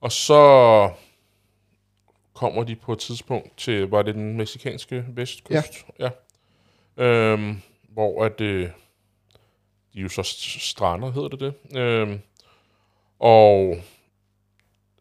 [0.00, 0.90] Og så
[2.38, 5.86] kommer de på et tidspunkt til, var det den meksikanske vestkyst?
[5.98, 6.10] Ja.
[6.96, 7.04] ja.
[7.04, 8.70] Øhm, hvor at, øh,
[9.94, 11.78] de jo så st- strander, hedder det det.
[11.78, 12.20] Øhm,
[13.18, 13.76] og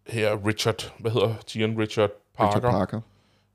[0.07, 3.01] her Richard, hvad hedder Tian Richard Parker, Richard Parker.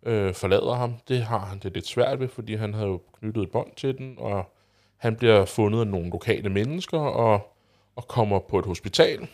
[0.03, 0.95] Øh, forlader ham.
[1.09, 3.99] Det har han det lidt svært ved, fordi han havde jo knyttet et bånd til
[3.99, 4.53] den, og
[4.97, 7.55] han bliver fundet af nogle lokale mennesker og,
[7.97, 9.29] og kommer på et hospital.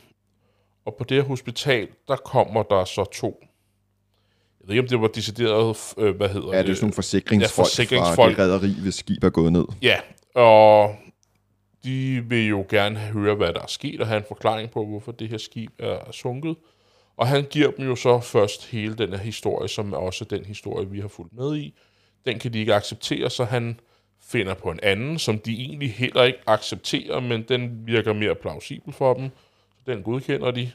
[0.85, 3.45] Og på det hospital, der kommer der så to.
[4.61, 6.93] Jeg ved ikke, om det var decideret, øh, hvad hedder Ja, det er sådan nogle
[6.95, 8.37] forsikringsfolk, Ja, forsikringsfolk.
[8.37, 9.65] fra det rederi, hvis skib er gået ned.
[9.83, 9.97] Ja,
[10.35, 10.97] og
[11.85, 15.13] de vil jo gerne høre, hvad der er sket, og have en forklaring på, hvorfor
[15.13, 16.57] det her skib er sunket.
[17.17, 20.45] Og han giver dem jo så først hele den her historie, som er også den
[20.45, 21.75] historie, vi har fulgt med i.
[22.27, 23.81] Den kan de ikke acceptere, så han
[24.23, 28.93] finder på en anden, som de egentlig heller ikke accepterer, men den virker mere plausibel
[28.93, 29.31] for dem.
[29.79, 30.71] Så den godkender de,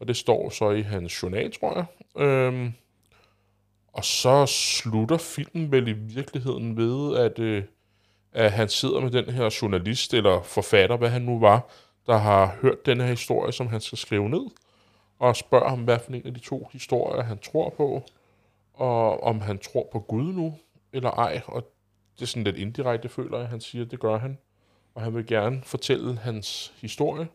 [0.00, 2.22] og det står så i hans journal, tror jeg.
[2.22, 2.72] Øhm,
[3.92, 7.64] og så slutter filmen vel i virkeligheden ved, at, øh,
[8.32, 11.70] at han sidder med den her journalist eller forfatter, hvad han nu var,
[12.06, 14.46] der har hørt den her historie, som han skal skrive ned,
[15.18, 18.02] og spørger ham, hvad for en af de to historier, han tror på,
[18.74, 20.54] og om han tror på Gud nu,
[20.92, 21.42] eller ej.
[21.46, 21.72] Og
[22.14, 24.38] det er sådan lidt indirekte, føler jeg, han siger, det gør han.
[24.94, 27.28] Og han vil gerne fortælle hans historie,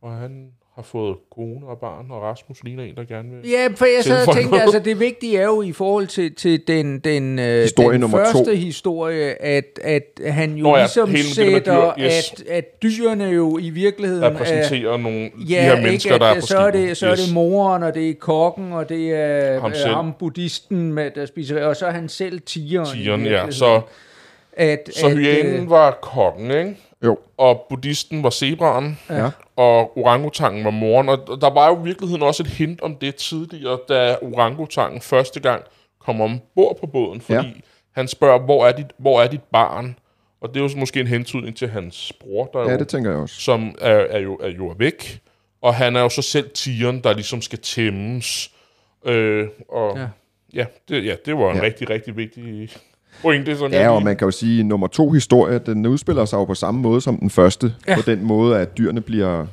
[0.00, 3.50] og han har fået kone og barn, og Rasmus ligner en, der gerne vil...
[3.50, 6.68] Ja, for jeg sad og tænkte, altså det vigtige er jo i forhold til, til
[6.68, 8.56] den, den, øh, Historie den første to.
[8.56, 12.32] historie, at, at han jo Nå ja, ligesom sætter, dyr, yes.
[12.32, 16.36] at, at dyrene jo i virkeligheden repræsenterer nogle ja, de her mennesker, ikke, der at,
[16.36, 19.14] er på så er, det, så er det moren, og det er kokken, og det
[19.14, 19.94] er Ham ham, selv.
[19.94, 22.86] ham buddhisten, med, der spiser, og så er han selv tigeren.
[22.96, 23.50] Tigeren, ja.
[23.50, 23.80] Så,
[24.52, 26.76] at, så at, hyænen øh, var kokken, ikke?
[27.04, 27.18] Jo.
[27.36, 29.30] Og buddhisten var zebraen, Ja.
[29.56, 31.08] Og orangutangen var moren.
[31.08, 35.40] Og der var jo i virkeligheden også et hint om det tidligere, da orangutangen første
[35.40, 35.62] gang
[36.00, 37.52] kom ombord på båden, fordi Ja.
[37.92, 39.96] han spørger, hvor er, dit, hvor er dit barn?
[40.40, 42.88] Og det er jo så måske en hentydning til hans bror, der Ja, jo, det
[42.88, 43.40] tænker jeg også.
[43.40, 45.20] som er, er, jo, er jo væk.
[45.62, 48.50] Og han er jo så selv tigeren, der ligesom skal tæmmes.
[49.06, 50.06] Øh, og Ja.
[50.54, 51.62] ja, det, ja, det var en ja.
[51.62, 52.68] rigtig, rigtig vigtig
[53.22, 53.56] pointe.
[53.56, 56.36] Som Ja, jeg og man kan jo sige, at nummer to historie, den udspiller sig
[56.36, 57.74] jo på samme måde som den første.
[57.88, 57.96] Ja.
[57.96, 59.46] På den måde, at dyrene bliver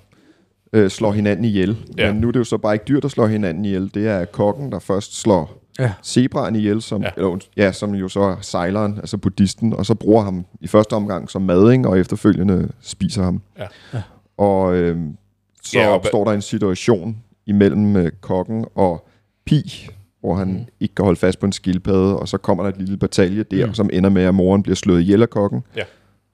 [0.74, 1.78] øh, slår hinanden ihjel.
[1.98, 2.12] Ja.
[2.12, 3.92] Men nu er det jo så bare ikke dyr, der slår hinanden ihjel.
[3.94, 5.92] Det er kokken, der først slår Ja.
[6.06, 7.10] zebraen ihjel, som, Ja.
[7.18, 10.94] Eller, ja, som jo så er sejleren, altså buddhisten, og så bruger ham i første
[10.94, 13.42] omgang som mading, og efterfølgende spiser ham.
[13.60, 13.66] Ja.
[13.94, 14.02] Ja.
[14.38, 14.98] Og øh,
[15.64, 19.08] så Ja, ja, og opstår der en situation imellem øh, kokken og
[19.46, 19.88] Pi,
[20.22, 20.66] hvor han mm.
[20.80, 23.66] ikke kan holde fast på en skildpadde, og så kommer der et lille batalje der,
[23.66, 23.74] Mm.
[23.74, 25.64] som ender med, at moren bliver slået ihjel af kokken.
[25.76, 25.84] Ja.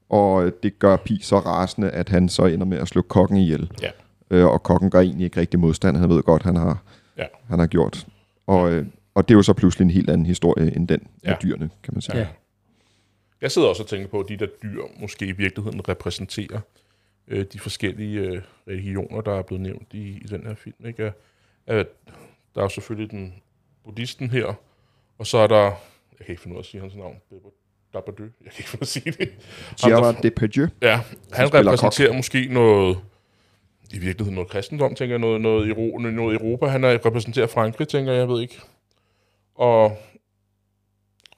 [0.10, 3.38] Og øh, det gør Pi så rasende, at han så ender med at slå kokken
[3.38, 3.72] ihjel.
[3.82, 3.90] Ja.
[4.32, 5.98] Øh, og kokken gør egentlig ikke rigtig modstand.
[5.98, 6.84] Han ved godt, han har,
[7.18, 7.26] Ja.
[7.50, 8.08] han har gjort.
[8.48, 8.86] Og, øh,
[9.16, 11.30] og det er jo så pludselig en helt anden historie end den ja.
[11.30, 12.18] Med dyrene, kan man sige.
[12.18, 12.28] Ja.
[13.42, 16.60] Jeg sidder også og tænker på, at de der dyr måske i virkeligheden repræsenterer
[17.28, 20.76] øh, de forskellige øh, religioner, der er blevet nævnt i, i den her film.
[20.88, 21.12] Ikke?
[21.68, 21.88] At
[22.56, 23.34] der er jo selvfølgelig den
[23.88, 24.54] buddhisten her,
[25.18, 25.64] og så er der,
[26.20, 27.16] jeg kan ikke finde ud af at sige hans navn,
[27.94, 29.30] Dabadø, jeg kan ikke finde ud af at sige det.
[29.82, 30.68] Gerard Depardieu.
[30.82, 31.00] Ja,
[31.34, 32.98] han repræsenterer måske noget,
[33.94, 36.66] i virkeligheden noget kristendom, tænker jeg, noget, noget, Euro, noget Europa.
[36.66, 38.60] Han er, repræsenterer Frankrig, tænker jeg, jeg ved ikke.
[39.56, 39.98] Og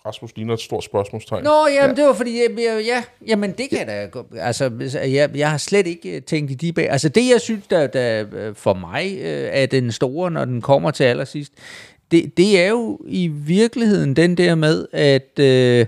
[0.06, 1.44] Rasmus ligner et stort spørgsmålstegn.
[1.44, 2.02] Nå, jamen, ja.
[2.02, 5.88] det var fordi, jeg, ja, jamen det kan da gå, altså, jeg, jeg har slet
[5.88, 9.18] ikke øh, tænkt i de bag, altså det, jeg synes, der, der øh, for mig
[9.18, 11.54] øh, er den store, når den kommer til allersidst,
[12.12, 15.86] det, det er jo i virkeligheden den der med, at øh,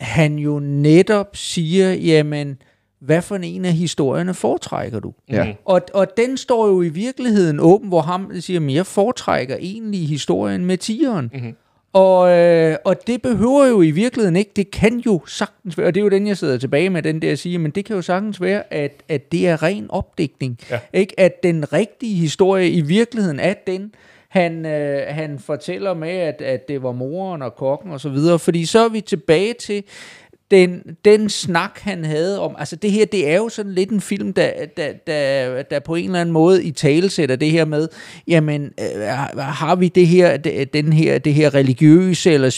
[0.00, 2.58] han jo netop siger, jamen,
[3.00, 5.12] hvad for en af historierne foretrækker du?
[5.30, 5.54] Ja.
[5.64, 10.08] Og, og den står jo i virkeligheden åben, hvor ham siger, at jeg foretrækker egentlig
[10.08, 11.30] historien med tigeren.
[11.34, 11.54] Mm-hmm.
[11.92, 15.94] Og, øh, og det behøver jo i virkeligheden ikke, det kan jo sagtens være, og
[15.94, 17.96] det er jo den, jeg sidder tilbage med, den der at sige, men det kan
[17.96, 20.58] jo sagtens være, at, at det er ren opdækning.
[20.70, 20.80] Ja.
[20.92, 21.20] Ikke?
[21.20, 23.92] At den rigtige historie i virkeligheden er den,
[24.34, 28.38] han, øh, han fortæller med, at, at det var moren og kokken og så videre,
[28.38, 29.84] fordi så er vi tilbage til,
[30.50, 34.00] den, den snak, han havde om, altså det her, det er jo sådan lidt en
[34.00, 37.64] film, der, der, der, der på en eller anden måde i tale sætter det her
[37.64, 37.88] med,
[38.28, 39.02] jamen, øh,
[39.38, 40.36] har vi det her,
[40.72, 42.50] den her, det her religiøse eller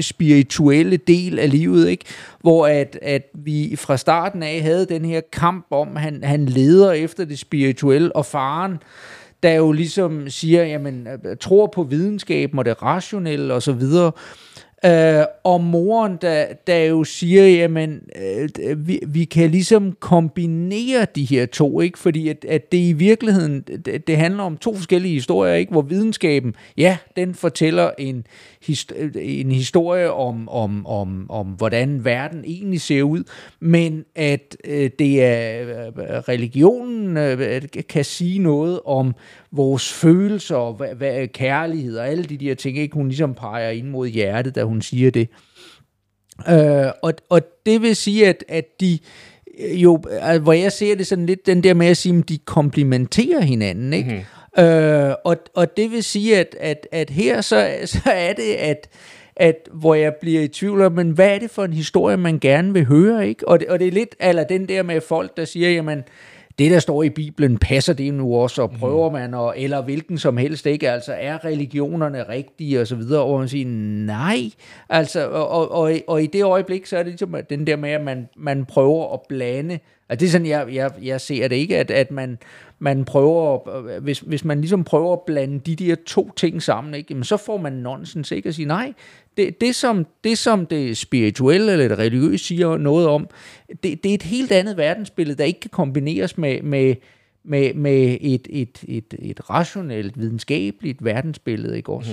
[0.00, 2.04] spirituelle del af livet, ikke?
[2.40, 6.92] Hvor at, at vi fra starten af havde den her kamp om, han, han leder
[6.92, 8.78] efter det spirituelle, og faren,
[9.42, 14.12] der jo ligesom siger, jamen, øh, tror på videnskaben og det rationelle og så videre.
[14.84, 21.24] Øh, og moren, der, der jo siger, jamen, øh, vi, vi kan ligesom kombinere de
[21.24, 21.98] her to, ikke?
[21.98, 25.72] Fordi at, at det i virkeligheden, det, det handler om to forskellige historier, ikke?
[25.72, 28.26] Hvor videnskaben, ja, den fortæller en,
[28.60, 33.24] hist- en historie om, om, om, om, hvordan verden egentlig ser ud,
[33.60, 35.92] men at øh, det er øh,
[36.28, 39.14] religionen øh, kan sige noget om
[39.52, 42.94] vores følelser, og hvad, hvad, kærlighed og alle de der ting, ikke?
[42.94, 45.28] Hun ligesom peger ind mod hjertet, da hun siger det.
[46.48, 48.98] Øh, og, og det vil sige, at, at de
[49.58, 52.28] øh, jo, altså, hvor jeg ser det sådan lidt den der med at sige, at
[52.28, 54.10] de komplementerer hinanden, ikke?
[54.10, 54.24] Mm-hmm.
[54.58, 58.88] Øh, og, og det vil sige, at, at, at her så, så er det, at,
[59.36, 62.38] at hvor jeg bliver i tvivl om, men hvad er det for en historie, man
[62.38, 63.48] gerne vil høre, ikke?
[63.48, 66.02] Og det, og det er lidt, eller den der med folk, der siger, jamen,
[66.58, 70.18] det, der står i Bibelen, passer det nu også, og prøver man, og, eller hvilken
[70.18, 70.90] som helst, ikke?
[70.90, 73.66] Altså, er religionerne rigtige, og så videre, og man siger,
[74.06, 74.38] nej,
[74.88, 77.90] altså, og, og, og, og i det øjeblik, så er det ligesom den der med,
[77.90, 79.78] at man, man prøver at blande
[80.08, 82.38] Altså, det er sådan, jeg, jeg, jeg ser det ikke, at, at man,
[82.78, 86.94] man prøver, at- hvis, hvis man ligesom prøver at blande de der to ting sammen,
[86.94, 88.48] ikke, jamen, så får man nonsens, ikke?
[88.48, 88.92] At sige, nej,
[89.36, 93.28] det, det, som, det som det spirituelle eller det religiøse siger noget om,
[93.68, 96.94] det, det er et helt andet verdensbillede, der ikke kan kombineres med, med,
[97.44, 102.12] med, med et, et, et, et rationelt, videnskabeligt verdensbillede, ikke også?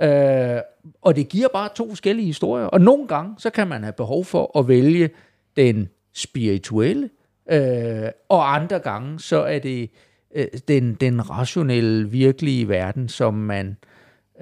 [0.00, 0.06] Mm.
[0.06, 0.60] Øh,
[1.02, 2.64] og det giver bare to forskellige historier.
[2.66, 5.10] Og nogle gange, så kan man have behov for at vælge
[5.56, 7.10] den spirituelle,
[7.50, 9.90] øh, og andre gange, så er det
[10.34, 13.76] øh, den, den rationelle, virkelige verden, som man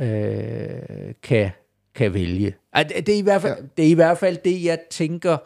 [0.00, 1.50] øh, kan,
[1.94, 2.54] kan vælge.
[2.76, 3.64] Det, er i hvert fald, ja.
[3.76, 5.36] det er i hvert fald det, jeg tænker,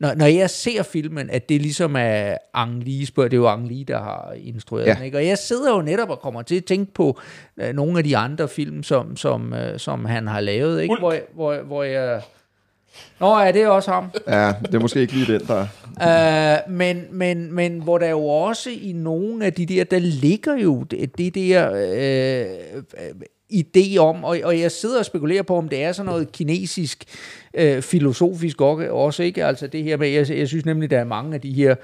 [0.00, 3.48] når, når jeg ser filmen, at det ligesom er Ang Lee, spørger, det er jo
[3.48, 4.94] Ang Lee, der har instrueret Ja.
[4.94, 5.18] den, ikke?
[5.18, 7.20] og jeg sidder jo netop og kommer til at tænke på
[7.60, 10.92] øh, nogle af de andre film, som, som, øh, som han har lavet, ikke?
[11.00, 11.00] Hulk.
[11.00, 12.22] Hvor, hvor, hvor jeg...
[13.20, 14.10] Nå, ja, det er også ham.
[14.28, 15.66] Ja, det er måske ikke lige den, der...
[16.66, 20.56] Uh, men, men, men hvor der jo også i nogle af de der, der ligger
[20.56, 23.20] jo det, det der uh,
[23.52, 27.04] idé om, og, og jeg sidder og spekulerer på, om det er sådan noget kinesisk
[27.60, 29.44] uh, filosofisk også, ikke?
[29.44, 31.74] Altså det her med, jeg, jeg synes nemlig, der er mange af de her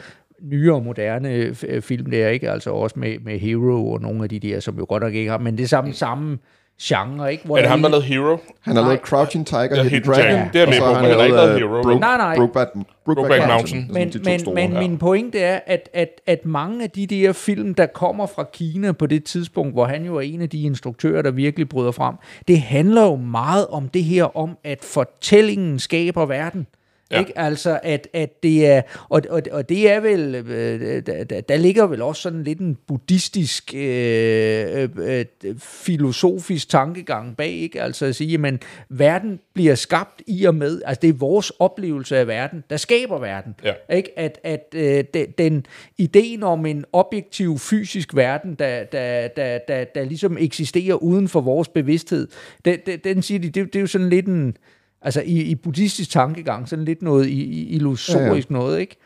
[0.43, 2.51] nyere, moderne øh, film der, ikke?
[2.51, 5.31] Altså også med, med Hero og nogle af de der, som jo godt nok ikke
[5.31, 6.39] har, men det er samme, samme
[6.83, 7.45] genre, ikke?
[7.45, 8.39] Hvor Er det der ham, der lavede Hero?
[8.61, 10.25] Han har lavet Crouching Tiger, Ja, Hidden Dragon.
[10.35, 10.49] Dragon.
[10.53, 11.83] Det er og med så på, har men han har ikke lavet øh, Hero.
[11.83, 12.37] Broke- Nej, nej.
[12.37, 12.71] Brokeback,
[13.05, 13.83] Brokeback Mountain.
[13.83, 14.79] Er Men, men, store, men ja.
[14.81, 18.93] min pointe er, at, at, at mange af de der film, der kommer fra Kina
[18.93, 22.15] på det tidspunkt, hvor han jo er en af de instruktører, der virkelig bryder frem,
[22.49, 26.67] det handler jo meget om det her om, at fortællingen skaber verden.
[27.15, 27.21] Ja.
[27.21, 27.39] Ikke?
[27.39, 31.87] Altså, at, at det er, og, og, og det er vel, øh, der, der, ligger
[31.87, 35.25] vel også sådan lidt en buddhistisk, øh, øh, øh,
[35.59, 37.83] filosofisk tankegang bag, ikke?
[37.83, 42.17] Altså at sige, jamen, verden bliver skabt i og med, altså det er vores oplevelse
[42.17, 43.55] af verden, der skaber verden.
[43.65, 43.97] Ja.
[43.97, 44.19] Ikke?
[44.19, 45.67] At, at øh, den, den
[45.99, 51.41] ideen om en objektiv fysisk verden, der, der, der, der, der ligesom eksisterer uden for
[51.41, 52.29] vores bevidsthed,
[52.65, 54.57] den, den, den siger de, det, det er jo sådan lidt en,
[55.05, 58.61] altså i, i buddhistisk tankegang, sådan lidt noget i, i illusorisk ja, ja.
[58.61, 58.97] noget, ikke?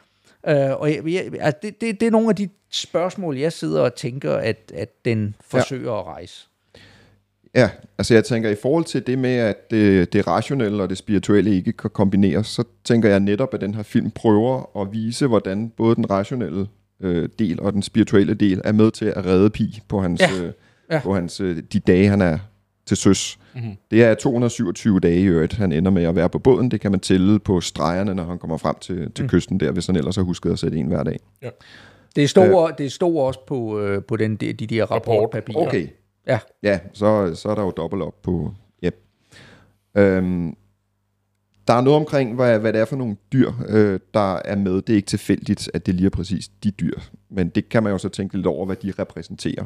[0.48, 3.80] Uh, og jeg, jeg, altså det, det, det er nogle af de spørgsmål, jeg sidder
[3.80, 5.98] og tænker, at, at den forsøger ja.
[6.00, 6.46] at rejse.
[7.54, 10.98] Ja, altså jeg tænker, i forhold til det med, at det, det rationelle og det
[10.98, 15.26] spirituelle ikke kan kombineres, så tænker jeg netop, at den her film prøver at vise,
[15.26, 16.66] hvordan både den rationelle
[17.00, 20.42] øh, del og den spirituelle del er med til at redde Pi på hans, Ja.
[20.44, 20.52] øh,
[20.90, 21.00] Ja.
[21.00, 22.38] på hans øh, de dage, han er
[22.88, 23.38] til søs.
[23.54, 23.76] Mm-hmm.
[23.90, 26.70] Det er 227 dage i øvrigt, han ender med at være på båden.
[26.70, 29.28] Det kan man tælle på stregerne, når han kommer frem til, til mm.
[29.28, 31.20] kysten der, hvis han ellers har husket at sætte en hver dag.
[32.16, 35.66] Det stod, øh, det stod også på, øh, på den, de, de der rapportpapirer.
[35.66, 35.88] Okay,
[36.28, 36.38] Ja.
[36.62, 38.54] Ja, så, så er der jo dobbelt op på...
[38.84, 38.96] Yep.
[39.94, 40.56] Øhm,
[41.68, 44.74] der er noget omkring, hvad, hvad det er for nogle dyr, øh, der er med.
[44.74, 46.98] Det er ikke tilfældigt, at det lige er præcis de dyr.
[47.30, 49.64] Men det kan man jo så tænke lidt over, hvad de repræsenterer.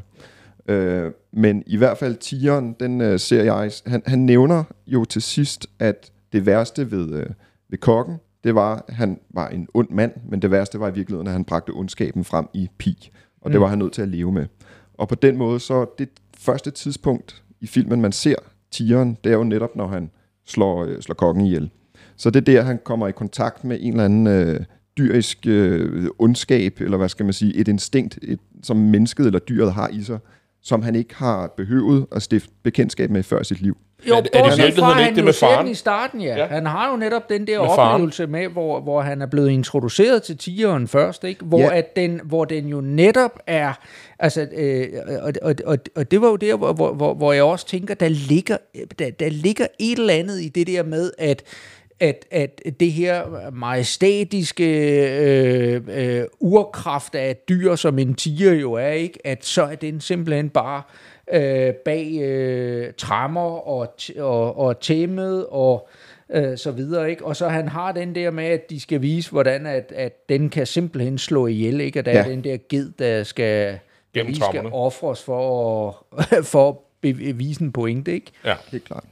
[0.69, 3.71] Øh, men i hvert fald tigeren, den øh, ser jeg...
[3.87, 7.27] Han, han nævner jo til sidst, at det værste ved, øh,
[7.69, 10.95] ved kokken, det var, at han var en ond mand, men det værste var i
[10.95, 13.11] virkeligheden, at han bragte ondskaben frem i pi.
[13.41, 14.47] Og det var han nødt til at leve med.
[14.95, 16.09] Og på den måde, så det
[16.39, 18.37] første tidspunkt i filmen, man ser
[18.71, 20.11] tigeren, det er jo netop, når han
[20.47, 21.71] slår, øh, slår kokken ihjel.
[22.17, 24.61] Så det er der, han kommer i kontakt med en eller anden øh,
[24.99, 29.73] dyrisk øh, ondskab, eller hvad skal man sige, et instinkt, et, som mennesket eller dyret
[29.73, 30.19] har i sig,
[30.63, 33.77] som han ikke har behøvet at stifte bekendtskab med før sit liv.
[34.09, 35.69] Jo, Er det- er det i fra, virkeligheden ikke han det med faren?
[35.69, 36.37] i starten, ja.
[36.37, 36.47] ja.
[36.47, 37.93] Han har jo netop den der Med faren.
[37.95, 41.45] oplevelse med, hvor, hvor han er blevet introduceret til tigeren først, ikke?
[41.45, 41.65] Hvor, Ja.
[41.65, 41.77] ja.
[41.79, 43.73] at den, hvor den jo netop er...
[44.19, 44.87] Altså, øh,
[45.23, 47.95] og, og, og, og det var jo der, hvor, hvor, hvor, hvor jeg også tænker,
[47.95, 48.57] der ligger,
[48.99, 51.43] der, der ligger et eller andet i det der med, at
[52.03, 54.67] at, at det her majestætiske
[55.17, 60.01] øh, øh, urkraft af dyr, som en tiger jo er, ikke, at så er den
[60.01, 60.83] simpelthen bare
[61.33, 65.89] øh, bag øh, trammer og, og, og tæmmet og
[66.31, 67.25] øh, så videre, ikke?
[67.25, 70.51] Og så han har den der med, at de skal vise, hvordan at, at den
[70.51, 71.99] kan simpelthen slå ihjel, ikke?
[71.99, 72.19] Og der ja.
[72.19, 73.79] er den der ged, der skal,
[74.15, 78.31] vi skal offres for at, for at bevise en pointe, ikke?
[78.45, 78.55] Ja.
[78.73, 79.05] Helt klart.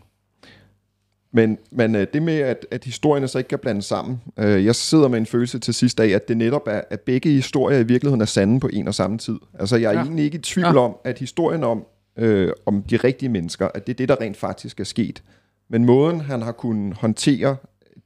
[1.32, 4.74] Men, men øh, det med, at, at historierne så ikke kan blandes sammen, øh, jeg
[4.74, 7.82] sidder med en følelse til sidst af, at det netop er, at begge historier i
[7.82, 9.38] virkeligheden er sande på en og samme tid.
[9.58, 10.02] Altså jeg er Ja.
[10.02, 10.76] egentlig ikke i tvivl ja.
[10.78, 11.84] om, at historien om,
[12.16, 15.22] øh, om de rigtige mennesker, at det er det, der rent faktisk er sket.
[15.68, 17.56] Men måden, han har kunnet håndtere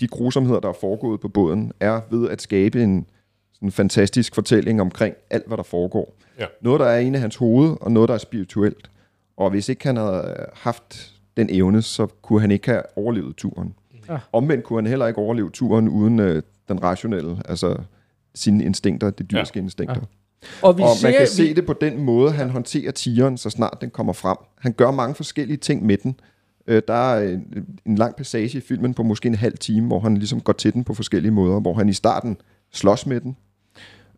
[0.00, 3.06] de grusomheder, der er foregået på båden, er ved at skabe en
[3.54, 6.16] sådan fantastisk fortælling omkring alt, hvad der foregår.
[6.38, 6.46] Ja.
[6.62, 8.90] Noget, der er inde i hans hoved, og noget, der er spirituelt.
[9.36, 13.74] Og hvis ikke han havde haft den evne, så kunne han ikke have overlevet turen.
[14.08, 14.18] Ja.
[14.32, 17.76] Omvendt kunne han heller ikke overleve turen uden øh, den rationelle, altså
[18.34, 19.62] sine instinkter, de dyrske ja.
[19.62, 20.00] instinkter.
[20.00, 20.06] Ja.
[20.62, 23.38] Og vi Og ser, man kan vi, se det på den måde, han håndterer tigeren,
[23.38, 24.36] så snart den kommer frem.
[24.58, 26.20] Han gør mange forskellige ting med den.
[26.66, 30.00] Øh, der er en, en lang passage i filmen på måske en halv time, hvor
[30.00, 32.36] han ligesom går til den på forskellige måder, hvor han i starten
[32.72, 33.36] slås med den.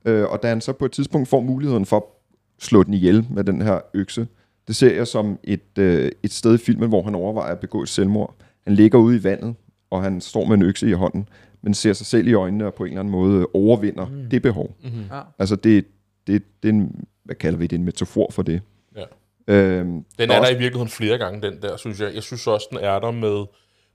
[0.04, 2.02] Øh, og da han så på et tidspunkt får muligheden for at
[2.58, 4.26] slå den ihjel med den her økse,
[4.68, 7.82] det ser jeg som et, øh, et sted i filmen, hvor han overvejer at begå
[7.82, 8.34] et selvmord.
[8.64, 9.54] Han ligger ude i vandet,
[9.90, 11.28] og han står med en økse i hånden,
[11.62, 14.30] men ser sig selv i øjnene og på en eller anden måde overvinder mm.
[14.30, 14.76] det behov.
[14.84, 15.04] Mm-hmm.
[15.12, 15.20] Ja.
[15.38, 15.84] Altså det,
[16.26, 18.60] det, det er en, hvad kalder vi det, en metafor for det.
[18.96, 19.02] Ja.
[19.54, 22.14] Øhm, Den der er der også- i virkeligheden flere gange, den der, synes jeg.
[22.14, 23.44] Jeg synes også, den er der med,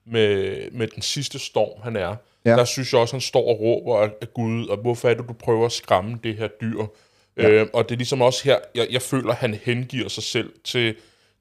[0.06, 2.16] med, med den sidste storm, han er.
[2.46, 2.52] Ja.
[2.56, 5.34] Der synes jeg også, han står og råber af Gud, og hvorfor er det, du
[5.34, 6.78] prøver at skræmme det her dyr?
[7.38, 7.50] Ja.
[7.50, 7.62] Ja.
[7.62, 10.96] Øh, og det er ligesom også her, jeg, jeg føler, han hengiver sig selv til,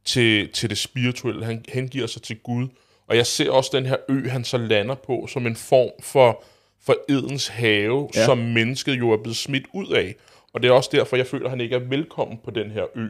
[0.05, 1.45] til, til det spirituelle.
[1.45, 2.68] Han hengiver sig til Gud.
[3.07, 6.45] Og jeg ser også den her ø, han så lander på, som en form for,
[6.82, 8.20] for Edens have, Ja.
[8.20, 8.26] ja.
[8.26, 10.14] som mennesket jo er blevet smidt ud af.
[10.53, 12.84] Og det er også derfor, jeg føler, at han ikke er velkommen på den her
[12.95, 13.07] ø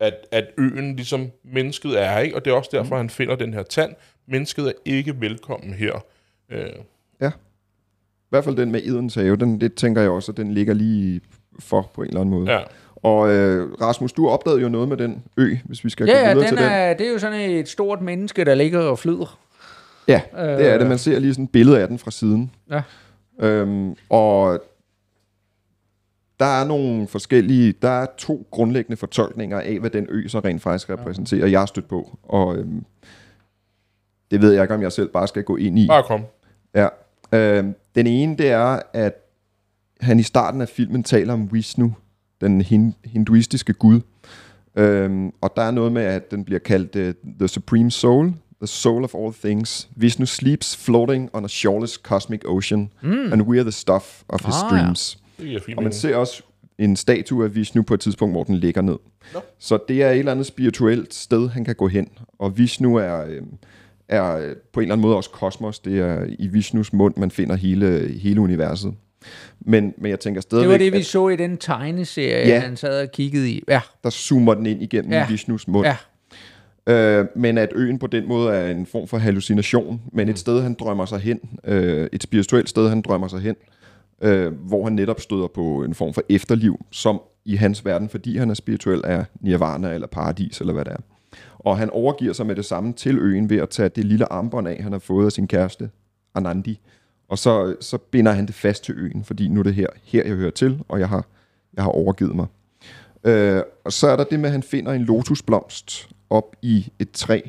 [0.00, 2.36] at, at øen ligesom mennesket er, ikke?
[2.36, 3.00] Og det er også derfor, mm.
[3.00, 3.94] han finder den her tand.
[4.28, 6.04] Mennesket er ikke velkommen her.
[6.50, 6.68] Øh,
[7.20, 10.74] I hvert fald den med Edens have, den, det tænker jeg også, at den ligger
[10.74, 11.20] lige
[11.58, 12.50] for på en eller anden måde.
[12.52, 12.58] ja.
[13.02, 16.18] Og øh, Rasmus, du opdagede jo noget med den ø, hvis vi skal gå ja,
[16.18, 16.72] ja, videre den til den.
[16.72, 19.38] er, det er jo sådan et stort menneske, der ligger og flyder.
[20.08, 20.86] Ja, det er det.
[20.86, 22.50] Man ser lige sådan et billede af den fra siden.
[22.70, 22.82] Ja.
[23.40, 24.62] Øhm, og
[26.40, 30.62] der er nogle forskellige, der er to grundlæggende fortolkninger af, hvad den ø så rent
[30.62, 32.18] faktisk repræsenterer, jeg har stødt på.
[32.22, 32.84] Og øhm,
[34.30, 35.86] det ved jeg ikke, om jeg selv bare skal gå ind i.
[35.86, 36.24] Bare kom.
[36.74, 36.88] Ja.
[37.32, 39.27] Øhm, den ene, det er, at
[40.00, 41.94] han i starten af filmen taler om Vishnu,
[42.40, 44.00] den hin- hinduistiske gud.
[44.76, 48.26] Øhm, og der er noget med, at den bliver kaldt uh, The Supreme Soul,
[48.60, 49.88] the soul of all things.
[49.96, 53.32] Vishnu sleeps floating on a shoreless cosmic ocean, mm.
[53.32, 54.82] and we are the stuff of his Ah, ja.
[54.82, 55.18] dreams.
[55.38, 56.42] Fint Og man ser også
[56.78, 58.96] en statue af Vishnu på et tidspunkt, hvor den ligger ned.
[59.34, 59.40] Nå.
[59.58, 62.08] Så det er et eller andet spirituelt sted, han kan gå hen.
[62.38, 63.42] Og Vishnu er, øh,
[64.08, 65.78] er øh, på en eller anden måde også kosmos.
[65.78, 68.94] Det er i Vishnus mund, man finder hele, hele universet.
[69.60, 72.60] Men, men jeg tænker stadigvæk, Det var det, vi at så i den tegneserie, Ja.
[72.60, 73.62] han sad og kiggede i.
[73.68, 75.26] Ja, der zoomer den ind igennem Ja.
[75.28, 75.86] Vishnus mund.
[75.86, 75.96] ja.
[76.86, 80.30] Øh, men at øen på den måde er en form for hallucination, men Mm.
[80.30, 83.56] et sted, han drømmer sig hen, øh, et spirituelt sted, han drømmer sig hen,
[84.22, 88.36] øh, hvor han netop støder på en form for efterliv, som i hans verden, fordi
[88.36, 90.96] han er spirituel, er nirvana eller paradis, eller hvad det er.
[91.58, 94.68] Og han overgiver sig med det samme til øen ved at tage det lille armbånd
[94.68, 95.90] af, han har fået af sin kæreste,
[96.34, 96.80] Anandi,
[97.28, 100.24] og så, så binder han det fast til øen, fordi nu er det her, her
[100.24, 101.26] jeg hører til, og jeg har,
[101.74, 102.46] jeg har overgivet mig.
[103.24, 107.10] Øh, og så er der det med, at han finder en lotusblomst op i et
[107.10, 107.40] træ.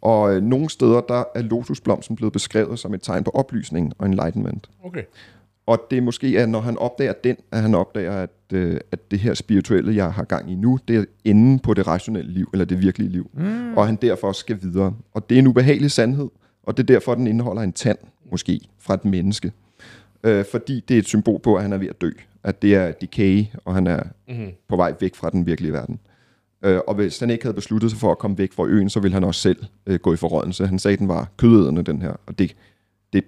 [0.00, 4.06] Og øh, nogle steder, der er lotusblomsten blevet beskrevet som et tegn på oplysning og
[4.06, 4.70] enlightenment.
[4.84, 5.02] Okay.
[5.66, 9.10] Og det er måske, at når han opdager den, at han opdager, at, øh, at
[9.10, 12.48] det her spirituelle, jeg har gang i nu, det er enden på det rationelle liv,
[12.52, 13.30] eller det virkelige liv.
[13.34, 13.76] Mm.
[13.76, 14.94] Og han derfor skal videre.
[15.14, 16.28] Og det er en ubehagelig sandhed,
[16.62, 17.98] og det er derfor, den indeholder en tand,
[18.30, 19.52] måske, fra et menneske.
[20.24, 22.10] Øh, fordi det er et symbol på, at han er ved at dø.
[22.44, 24.50] At det er decay, og han er Mm-hmm.
[24.68, 26.00] på vej væk fra den virkelige verden.
[26.64, 29.00] Øh, og hvis han ikke havde besluttet sig for at komme væk fra øen, så
[29.00, 30.66] ville han også selv øh, gå i forrådnelse.
[30.66, 32.12] Han sagde, at den var kødædende, den her.
[32.26, 32.56] Og det,
[33.12, 33.24] det,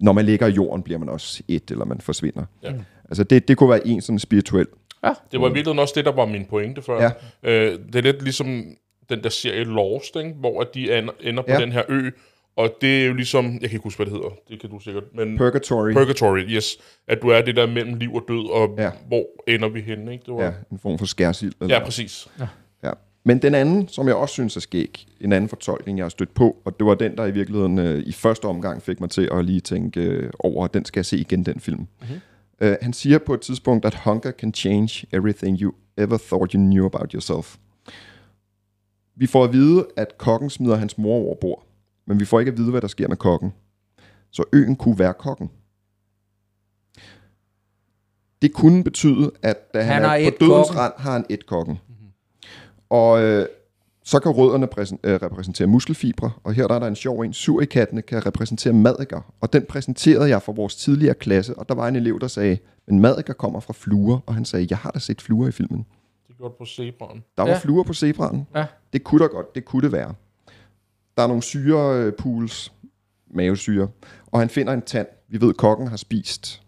[0.00, 2.44] når man ligger i jorden, bliver man også et, eller man forsvinder.
[2.62, 2.72] Ja.
[3.04, 4.66] Altså det, det kunne være en sådan spirituel.
[5.32, 7.02] Det var i virkeligheden også det, der var min pointe før.
[7.02, 7.10] Ja.
[7.42, 8.64] Øh, det er lidt ligesom
[9.08, 10.32] den der serie Lost, ikke?
[10.40, 11.60] hvor at de ender, ender på Ja.
[11.60, 12.10] den her ø,
[12.56, 14.78] og det er jo ligesom, jeg kan ikke huske, hvad det hedder, det kan du
[14.78, 15.92] sikkert, men Purgatory.
[15.92, 16.76] Purgatory, yes,
[17.08, 18.84] at du er det der mellem liv og død, og Ja.
[18.84, 18.90] ja.
[19.08, 20.24] hvor ender vi henne, ikke?
[20.26, 21.52] Det var, ja, en form for skærsild.
[21.60, 22.28] Eller, ja, præcis.
[22.40, 22.46] Ja.
[23.26, 26.34] Men den anden, som jeg også synes er skæg, en anden fortolkning, jeg har stødt
[26.34, 29.28] på, og det var den, der i virkeligheden øh, i første omgang fik mig til
[29.32, 31.78] at lige tænke øh, over, at den skal jeg se igen, den film.
[31.78, 32.20] Mm-hmm.
[32.60, 36.58] Øh, han siger på et tidspunkt, at hunger can change everything you ever thought you
[36.60, 37.56] knew about yourself.
[39.16, 41.66] Vi får at vide, at kokken smider hans mor over bord,
[42.06, 43.52] men vi får ikke at vide, hvad der sker med kokken.
[44.30, 45.50] Så øen kunne være kokken.
[48.42, 50.78] Det kunne betyde, at da han, Han er på dødens kokken.
[50.80, 51.78] rand, har han et kokken.
[52.90, 53.46] Og øh,
[54.04, 57.32] så kan rødderne præsen- øh, repræsentere muskelfibre, og her der er der en sjov en.
[57.32, 61.68] Sur i kattene kan repræsentere madikker, og den præsenterede jeg for vores tidligere klasse, og
[61.68, 64.78] der var en elev, der sagde, men madikker kommer fra fluer, og han sagde, jeg
[64.78, 65.86] har da set fluer i filmen.
[66.28, 67.24] Det gjorde på zebraen.
[67.36, 67.58] Der var Ja.
[67.58, 68.46] fluer på zebraen.
[68.54, 68.66] Ja.
[68.92, 70.14] Det kunne da godt, det kunne det være.
[71.16, 72.72] Der er nogle syrepools,
[73.30, 73.88] mavesyre,
[74.26, 75.06] og han finder en tand.
[75.28, 76.62] Vi ved, kokken har spist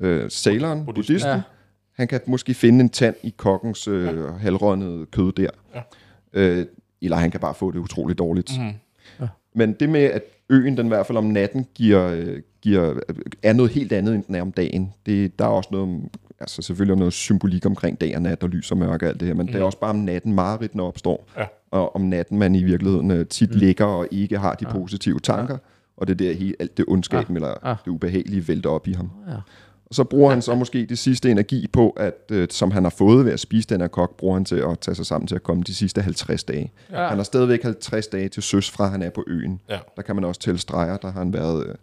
[0.00, 1.30] øh, saileren, Buddhisten.
[1.30, 1.42] Ja.
[1.92, 5.50] Han kan måske finde en tand i kokkens øh, halvrønnede kød der.
[5.74, 5.82] Ja.
[6.32, 6.66] Øh,
[7.02, 8.52] eller han kan bare få det utroligt dårligt.
[8.58, 8.72] Mm.
[9.54, 13.00] Men det med, at øen den i hvert fald om natten giver, øh, giver,
[13.42, 14.92] er noget helt andet, end den er om dagen.
[15.06, 16.08] Det, der er også noget,
[16.40, 19.28] altså selvfølgelig noget symbolik omkring dag og nat og lys og mørke og alt det
[19.28, 19.52] her, men mm.
[19.52, 21.28] det er også bare om natten, mareridtene opstår.
[21.36, 21.46] Ja.
[21.74, 23.56] Og om natten, man i virkeligheden øh, tit mm.
[23.56, 25.58] ligger og ikke har de positive tanker,
[25.96, 27.74] og det er der helt, alt det ondskaben eller Ja.
[27.84, 29.10] det ubehagelige vælter op i ham.
[29.28, 29.34] Ja.
[29.86, 32.90] Og så bruger han så måske det sidste energi på, at, øh, som han har
[32.90, 35.34] fået ved at spise den her kok, bruger han til at tage sig sammen til
[35.34, 36.72] at komme de sidste 50 dage.
[36.90, 37.02] Ja.
[37.02, 37.08] Ja.
[37.08, 39.60] Han har stadigvæk 50 dage til søs fra, han er på øen.
[39.70, 39.78] Ja.
[39.96, 40.96] Der kan man også tælle streger.
[40.96, 41.74] Der har han været øh,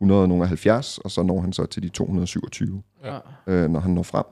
[0.00, 3.18] 170, og så når han så til de 227, Ja.
[3.46, 4.24] øh, når han når frem.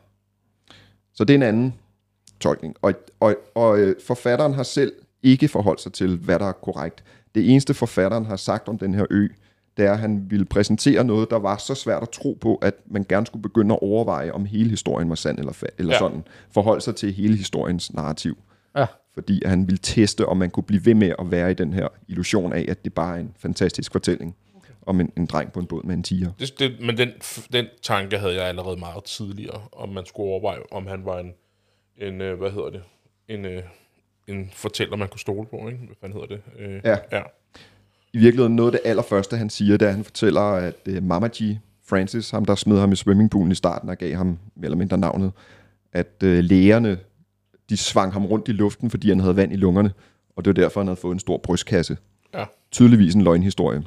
[1.14, 1.74] Så det er en anden
[2.40, 2.74] tolkning.
[2.82, 4.92] Og, og, og øh, forfatteren har selv
[5.24, 7.04] ikke forholdt sig til, hvad der er korrekt.
[7.34, 9.28] Det eneste forfatteren har sagt om den her ø,
[9.76, 12.74] det er, at han ville præsentere noget, der var så svært at tro på, at
[12.86, 15.98] man gerne skulle begynde at overveje, om hele historien var sand eller, fa- eller Ja.
[15.98, 16.24] sådan.
[16.50, 18.38] Forholde sig til hele historiens narrativ.
[18.76, 18.86] Ja.
[19.14, 21.88] Fordi han ville teste, om man kunne blive ved med at være i den her
[22.08, 24.72] illusion af, at det bare er en fantastisk fortælling okay.
[24.86, 26.30] om en, en dreng på en båd med en tiger.
[26.38, 27.08] Det, det, men den,
[27.52, 31.32] den tanke havde jeg allerede meget tidligere, om man skulle overveje, om han var en,
[31.96, 32.82] en øh, hvad hedder det,
[33.28, 33.62] en, øh,
[34.26, 35.78] en fortæller, man kunne stole på, ikke?
[35.86, 36.42] Hvad fanden hedder det?
[36.58, 36.96] Øh, Ja.
[37.12, 37.22] ja.
[38.12, 41.02] I virkeligheden noget af det allerførste, han siger, det er, at han fortæller, at uh,
[41.02, 41.58] Mama G.
[41.88, 44.98] Francis, ham der smed ham i swimmingpoolen i starten og gav ham mere eller mindre
[44.98, 45.32] navnet,
[45.92, 46.98] at uh, lægerne,
[47.70, 49.92] de svang ham rundt i luften, fordi han havde vand i lungerne,
[50.36, 51.96] og det var derfor, han havde fået en stor brystkasse.
[52.34, 52.44] Ja.
[52.72, 53.82] Tydeligvis en løgnhistorie.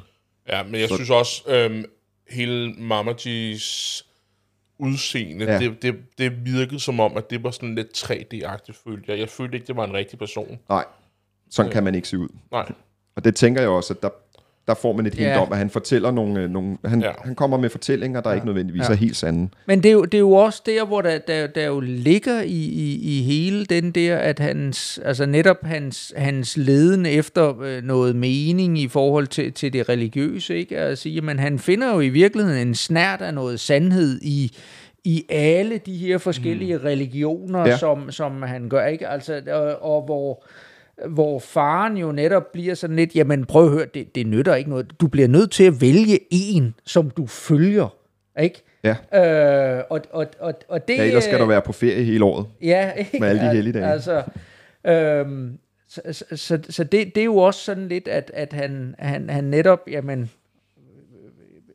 [0.48, 0.94] Ja, men jeg så...
[0.94, 1.84] synes også, øhm,
[2.30, 4.04] hele Mama G's
[4.78, 5.58] udseende, ja.
[5.58, 9.18] Det, det, det virkede som om, at det var sådan lidt 3D-agtigt, følte jeg.
[9.18, 10.58] Jeg følte ikke, det var en rigtig person.
[10.68, 10.84] Nej,
[11.50, 12.28] sådan kan man ikke se ud.
[12.50, 12.72] Nej.
[13.16, 14.08] Og det tænker jeg også, at der,
[14.68, 15.40] der får man et hint Ja.
[15.42, 16.40] om, at han fortæller nogle...
[16.40, 17.10] øh, nogle han, Ja.
[17.24, 18.34] han kommer med fortællinger, der ja.
[18.34, 18.92] ikke nødvendigvis Ja.
[18.92, 19.48] er helt sande.
[19.66, 22.40] Men det er, jo, det er jo også der, hvor der, der, der jo ligger
[22.42, 27.82] i, i, i hele den der, at hans, altså netop hans, hans leden efter øh,
[27.82, 30.78] noget mening i forhold til, til det religiøse, ikke?
[30.78, 34.56] At sige, men han finder jo i virkeligheden en snært af noget sandhed i,
[35.04, 36.82] i alle de her forskellige mm.
[36.84, 37.66] religioner.
[37.66, 37.76] Ja.
[37.76, 39.08] som, som han gør, ikke?
[39.08, 40.44] Altså, og, og hvor
[41.06, 44.70] hvor faren jo netop bliver sådan lidt, jamen prøv at høre, det, det nytter ikke
[44.70, 45.00] noget.
[45.00, 47.94] Du bliver nødt til at vælge en, som du følger,
[48.40, 48.62] ikke?
[48.84, 49.76] Ja.
[49.78, 52.46] Øh, og, og, og, og det, Ja, ellers skal du være på ferie hele året.
[52.62, 53.18] Ja, ikke?
[53.20, 53.86] med alle de helligdage.
[53.86, 54.22] Altså,
[54.86, 58.94] øhm, så, så, så, så det, det er jo også sådan lidt, at, at han,
[58.98, 60.30] han, han netop, jamen,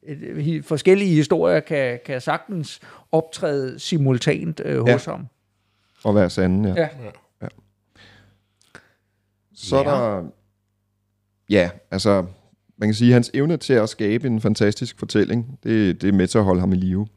[0.07, 2.79] øh, hi- forskellige historier kan, kan sagtens
[3.11, 5.11] optræde simultant øh, hos Ja.
[5.11, 5.27] ham.
[6.03, 6.81] Og være sande, ja.
[6.81, 6.87] Ja.
[9.63, 9.95] Så er Ja.
[9.95, 10.23] der...
[11.49, 12.25] Ja, altså...
[12.77, 16.13] Man kan sige, at hans evne til at skabe en fantastisk fortælling, det, det er
[16.13, 17.07] med til at holde ham i live.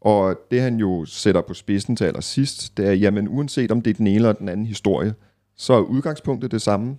[0.00, 3.90] Og det han jo sætter på spidsen til allersidst, det er, jamen uanset om det
[3.90, 5.14] er den ene eller den anden historie,
[5.56, 6.96] så er udgangspunktet det samme.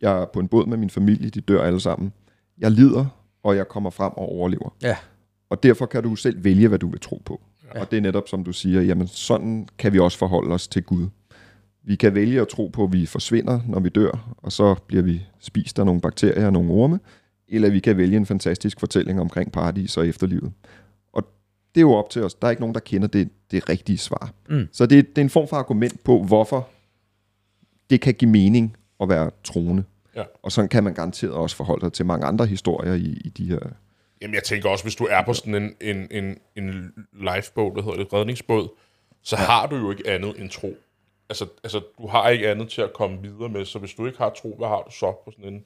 [0.00, 2.12] Jeg er på en båd med min familie, de dør alle sammen.
[2.58, 3.06] Jeg lider,
[3.42, 4.76] og jeg kommer frem og overlever.
[4.82, 4.96] Ja.
[5.50, 7.40] Og derfor kan du selv vælge, hvad du vil tro på.
[7.74, 7.80] Ja.
[7.80, 10.82] Og det er netop, som du siger, jamen sådan kan vi også forholde os til
[10.82, 11.08] Gud.
[11.84, 15.02] Vi kan vælge at tro på, at vi forsvinder, når vi dør, og så bliver
[15.02, 17.00] vi spist af nogle bakterier og nogle orme,
[17.48, 20.52] eller vi kan vælge en fantastisk fortælling omkring paradis og efterlivet.
[21.12, 21.22] Og
[21.74, 22.34] det er jo op til os.
[22.34, 24.32] Der er ikke nogen, der kender det, det rigtige svar.
[24.48, 24.68] Mm.
[24.72, 26.68] Så det, det er en form for argument på, hvorfor
[27.90, 29.84] det kan give mening at være troende.
[30.16, 30.22] Ja.
[30.42, 33.44] Og sådan kan man garanteret også forholde sig til mange andre historier i, i de
[33.44, 33.58] her...
[34.22, 37.82] Jamen, jeg tænker også, hvis du er på sådan en, en, en, en lifeboat, hvad
[37.82, 38.68] hedder det, redningsbåd,
[39.22, 39.44] så ja.
[39.44, 40.76] har du jo ikke andet end tro.
[41.32, 44.18] Altså, altså, du har ikke andet til at komme videre med, så hvis du ikke
[44.18, 45.64] har tro, hvad har du så på sådan en,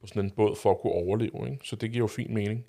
[0.00, 1.58] på sådan en båd for at kunne overleve, ikke?
[1.64, 2.64] Så det giver jo fin mening.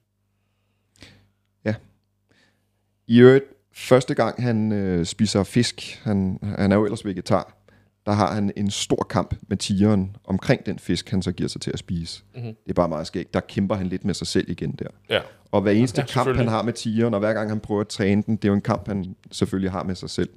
[3.07, 7.57] I øvrigt, første gang han øh, spiser fisk, han, han er jo ellers vegetar,
[8.05, 11.61] der har han en stor kamp med tigeren omkring den fisk, han så giver sig
[11.61, 12.23] til at spise.
[12.33, 12.41] Mhm.
[12.41, 12.55] Mm-hmm.
[12.63, 13.33] Det er bare meget skægt.
[13.33, 14.87] Der kæmper han lidt med sig selv igen der.
[15.09, 15.21] Ja.
[15.51, 17.81] Og hver eneste Ja, ja, kamp, han har med tigeren, og hver gang han prøver
[17.81, 20.29] at træne den, det er jo en kamp, han selvfølgelig har med sig selv.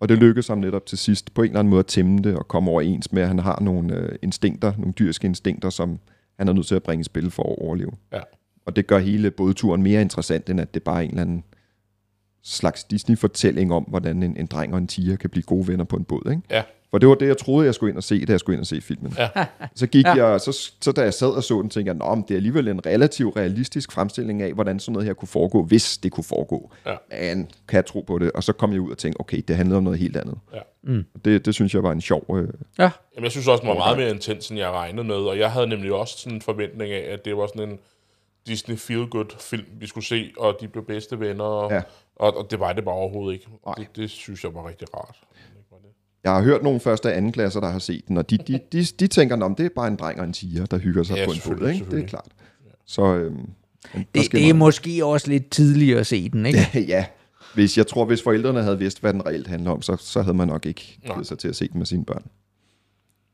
[0.00, 2.36] Og det lykkes ham netop til sidst på en eller anden måde at tæmme det
[2.36, 5.98] og komme overens med, at han har nogle øh, instinkter, nogle dyriske instinkter, som
[6.38, 7.92] han er nødt til at bringe i spil for at overleve.
[8.12, 8.20] Ja.
[8.66, 11.44] Og det gør hele bådturen mere interessant, end at det bare er en eller anden
[12.42, 15.96] slags Disney-fortælling om, hvordan en, en dreng og en tiger kan blive gode venner på
[15.96, 16.30] en båd.
[16.30, 16.42] Ikke?
[16.50, 16.62] Ja.
[16.96, 18.60] For det var det, jeg troede, jeg skulle ind og se, da jeg skulle ind
[18.60, 19.14] og se filmen.
[19.18, 19.28] Ja.
[19.74, 20.26] Så gik ja.
[20.26, 22.36] jeg, så, så da jeg sad og så den, tænkte jeg, Nå, men det er
[22.36, 26.24] alligevel en relativt realistisk fremstilling af, hvordan sådan noget her kunne foregå, hvis det kunne
[26.24, 26.70] foregå.
[26.86, 26.96] Ja.
[27.10, 28.32] Men kan jeg tro på det?
[28.32, 30.38] Og så kom jeg ud og tænkte, okay, det handlede om noget helt andet.
[30.54, 30.58] Ja.
[30.82, 31.04] Mm.
[31.14, 32.24] Og Det, det synes jeg var en sjov...
[32.38, 35.14] Øh, Ja, Jamen, jeg synes også, den var meget mere intens, end jeg regnede med,
[35.16, 37.78] og jeg havde nemlig også sådan en forventning af, at det var sådan en
[38.46, 41.82] Disney feel-good film, vi skulle se, og de blev bedste venner, og, Ja.
[42.16, 43.46] og, og det var det bare overhovedet ikke.
[43.66, 43.74] Nej.
[43.74, 45.16] Det, det synes jeg var rigtig rart.
[46.26, 48.60] Jeg har hørt nogle første og anden klasser, der har set den, og de, de,
[48.72, 51.16] de, de tænker, om det er bare en dreng og en tiger, der hygger sig
[51.16, 51.90] Ja, på en selvfølgelig, Ikke?
[51.90, 52.28] Det er klart.
[52.86, 53.50] Så øhm,
[53.94, 56.58] Det, det er måske også lidt tidligere at se den, ikke?
[56.88, 57.06] ja,
[57.54, 60.36] hvis, jeg tror, hvis forældrene havde vidst, hvad den reelt handler om, så, så havde
[60.36, 62.24] man nok ikke givet sig til at se den med sine børn.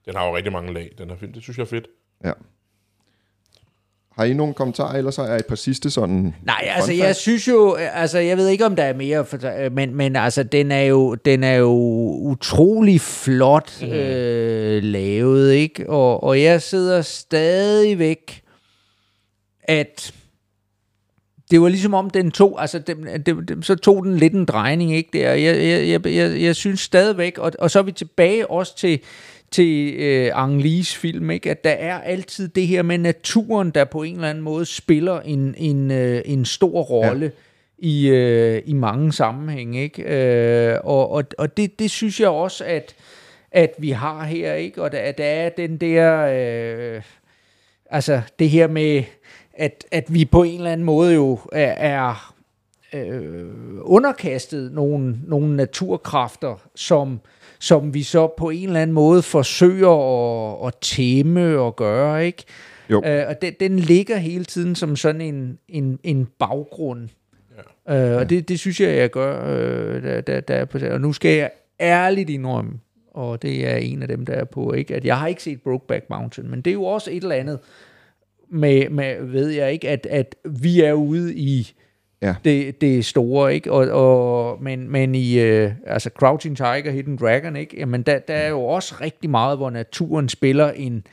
[0.07, 1.32] Den har jo rigtig mange lag, den her film.
[1.32, 1.86] Det synes jeg er fedt.
[2.24, 2.32] Ja.
[4.18, 6.34] Har I nogle kommentarer, ellers har jeg et par sidste sådan...
[6.42, 9.94] Nej, altså jeg synes jo, altså jeg ved ikke om der er mere, for, men,
[9.94, 11.72] men altså den er jo, den er jo
[12.20, 13.88] utrolig flot mm.
[13.88, 15.90] øh, lavet, ikke?
[15.90, 18.42] Og, og jeg sidder stadigvæk,
[19.62, 20.12] at
[21.50, 24.44] det var ligesom om den tog, altså den, den, den, så tog den lidt en
[24.44, 25.32] drejning, ikke der.
[25.32, 29.00] Jeg, jeg, jeg, jeg, jeg synes stadigvæk, og, og så er vi tilbage også til,
[29.53, 31.50] til øh, Ang Lees film, ikke?
[31.50, 35.20] at der er altid det her med naturen, der på en eller anden måde spiller
[35.20, 37.32] en, en, øh, en stor rolle
[37.82, 37.88] ja.
[37.88, 39.82] i, øh, i mange sammenhænge.
[39.82, 40.03] Ikke?
[40.03, 42.94] Øh, og og, og det, det synes jeg også, at,
[43.53, 44.82] at vi har her, ikke?
[44.82, 46.26] og der, der er den der...
[46.96, 47.03] Øh,
[47.90, 49.05] altså det her med,
[49.55, 52.34] at, at vi på en eller anden måde jo er, er
[52.92, 53.46] øh,
[53.80, 57.20] underkastet nogle, nogle naturkræfter, som,
[57.62, 62.44] som vi så på en eller anden måde forsøger at, at tæmme og gøre, ikke?
[62.90, 63.02] Jo.
[63.06, 67.08] Øh, og den, den ligger hele tiden som sådan en, en, en baggrund.
[67.88, 68.12] Ja.
[68.12, 69.56] Øh, og det, det synes jeg, jeg gør.
[69.56, 71.50] Øh, der, der, der er på, og nu skal jeg
[71.80, 72.72] ærligt indrømme,
[73.10, 74.94] og det er en af dem, der er på, ikke?
[74.94, 77.58] at jeg har ikke set Brokeback Mountain, men det er jo også et eller andet,
[78.48, 81.72] med, med ved jeg ikke, at, at vi er ude i
[82.22, 82.34] Ja.
[82.44, 83.72] det, det store, ikke?
[83.72, 87.76] Og, og, men, men i øh, altså Crouching Tiger, Hidden Dragon, ikke?
[87.78, 91.06] Jamen, der, der er jo også rigtig meget, hvor naturen spiller en,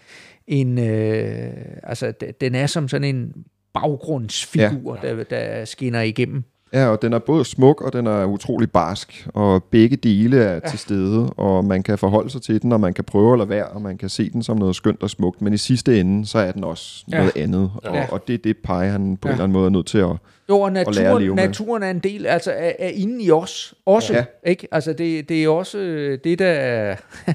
[0.47, 1.51] en øh,
[1.83, 3.33] altså, den er som sådan en
[3.73, 5.15] baggrundsfigur, ja.
[5.15, 6.43] der, der skinner igennem.
[6.73, 10.53] Ja, og den er både smuk, og den er utrolig barsk, og begge dele er
[10.53, 10.59] ja.
[10.59, 13.49] til stede, og man kan forholde sig til den, og man kan prøve at lade
[13.49, 16.25] være, og man kan se den som noget skønt og smukt, men i sidste ende,
[16.25, 17.15] så er den også Ja.
[17.17, 17.21] ja.
[17.23, 18.05] noget andet, og, Ja.
[18.11, 19.31] og det er det Pai, han på Ja.
[19.31, 19.33] ja.
[19.33, 20.09] en eller anden måde er nødt til at...
[20.49, 21.43] Jo, og lære at naturen, leve med.
[21.47, 24.25] naturen er en del, altså er, er inde i os også, ja.
[24.45, 24.49] Ja.
[24.49, 24.67] ikke?
[24.71, 26.95] Altså det, det er også øh, det, der er...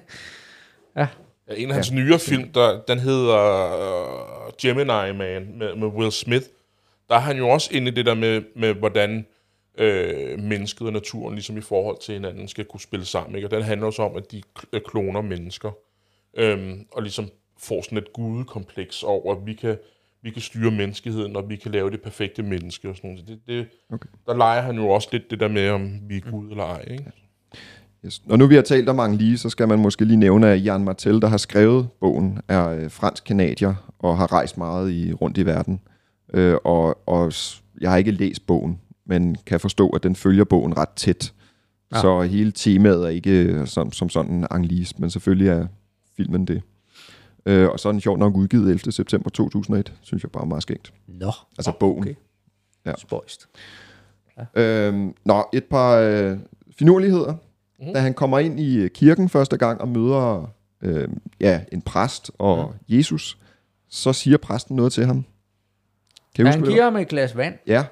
[0.97, 1.07] Ja,
[1.57, 1.95] en af hans ja.
[1.97, 6.45] nyere film, der, den hedder uh, Gemini Man med, med Will Smith.
[7.15, 9.27] Der er han jo også inde i det der med, med hvordan
[9.79, 13.37] øh, mennesket og naturen ligesom i forhold til hinanden skal kunne spille sammen.
[13.37, 13.47] Ikke?
[13.47, 14.43] Og den handler også om, at de
[14.73, 15.71] øh, kloner mennesker.
[16.37, 19.77] Øhm, og ligesom får sådan et gudekompleks over, at vi kan,
[20.23, 23.29] vi kan styre menneskeheden, og vi kan lave det perfekte menneske og sådan noget.
[23.29, 24.09] Det, det, Okay.
[24.27, 26.85] Der leger han jo også lidt det der med, om vi er Gud eller ej.
[26.91, 27.05] Ikke?
[28.07, 28.23] Yes.
[28.27, 30.85] Når nu vi har talt om Lee, så skal man måske lige nævne, at Jan
[30.85, 35.47] Martel, der har skrevet bogen, er øh, fransk-kanadier og har rejst meget i, rundt i
[35.47, 35.81] verden.
[36.35, 37.33] Øh, og, og
[37.81, 41.33] jeg har ikke læst bogen, men kan forstå, at den følger bogen ret tæt.
[41.93, 41.97] Ja.
[41.97, 42.03] Ja.
[42.03, 45.67] Så hele temaet er ikke øh, som, som sådan Ang Lees, men selvfølgelig er
[46.17, 46.63] filmen det.
[47.47, 48.93] Øh, og så er den sjovt nok udgivet 11.
[48.93, 50.93] september 2001, synes jeg bare er meget skægt.
[51.07, 52.03] Nå, Altså bogen.
[52.03, 52.15] okay.
[52.87, 52.93] Ja.
[52.99, 53.49] spøjst.
[54.55, 56.39] Øhm, nå, et par øh,
[56.79, 57.35] finurligheder.
[57.81, 57.93] Mm.
[57.95, 60.51] Da han kommer ind i øh, kirken første gang og møder
[60.83, 61.09] øh,
[61.41, 62.97] ja, en præst og mm.
[62.97, 63.39] Jesus,
[63.89, 65.25] så siger præsten noget til ham.
[66.35, 67.55] Kan I Han huske, giver ham et glas vand.
[67.67, 67.85] Ja,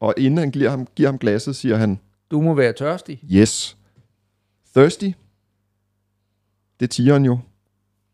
[0.00, 3.20] og inden han giver ham, giver ham glasset, siger han, Du må være tørstig.
[3.32, 3.76] yes.
[4.76, 5.04] Thirsty?
[6.80, 7.38] Det er tigeren jo.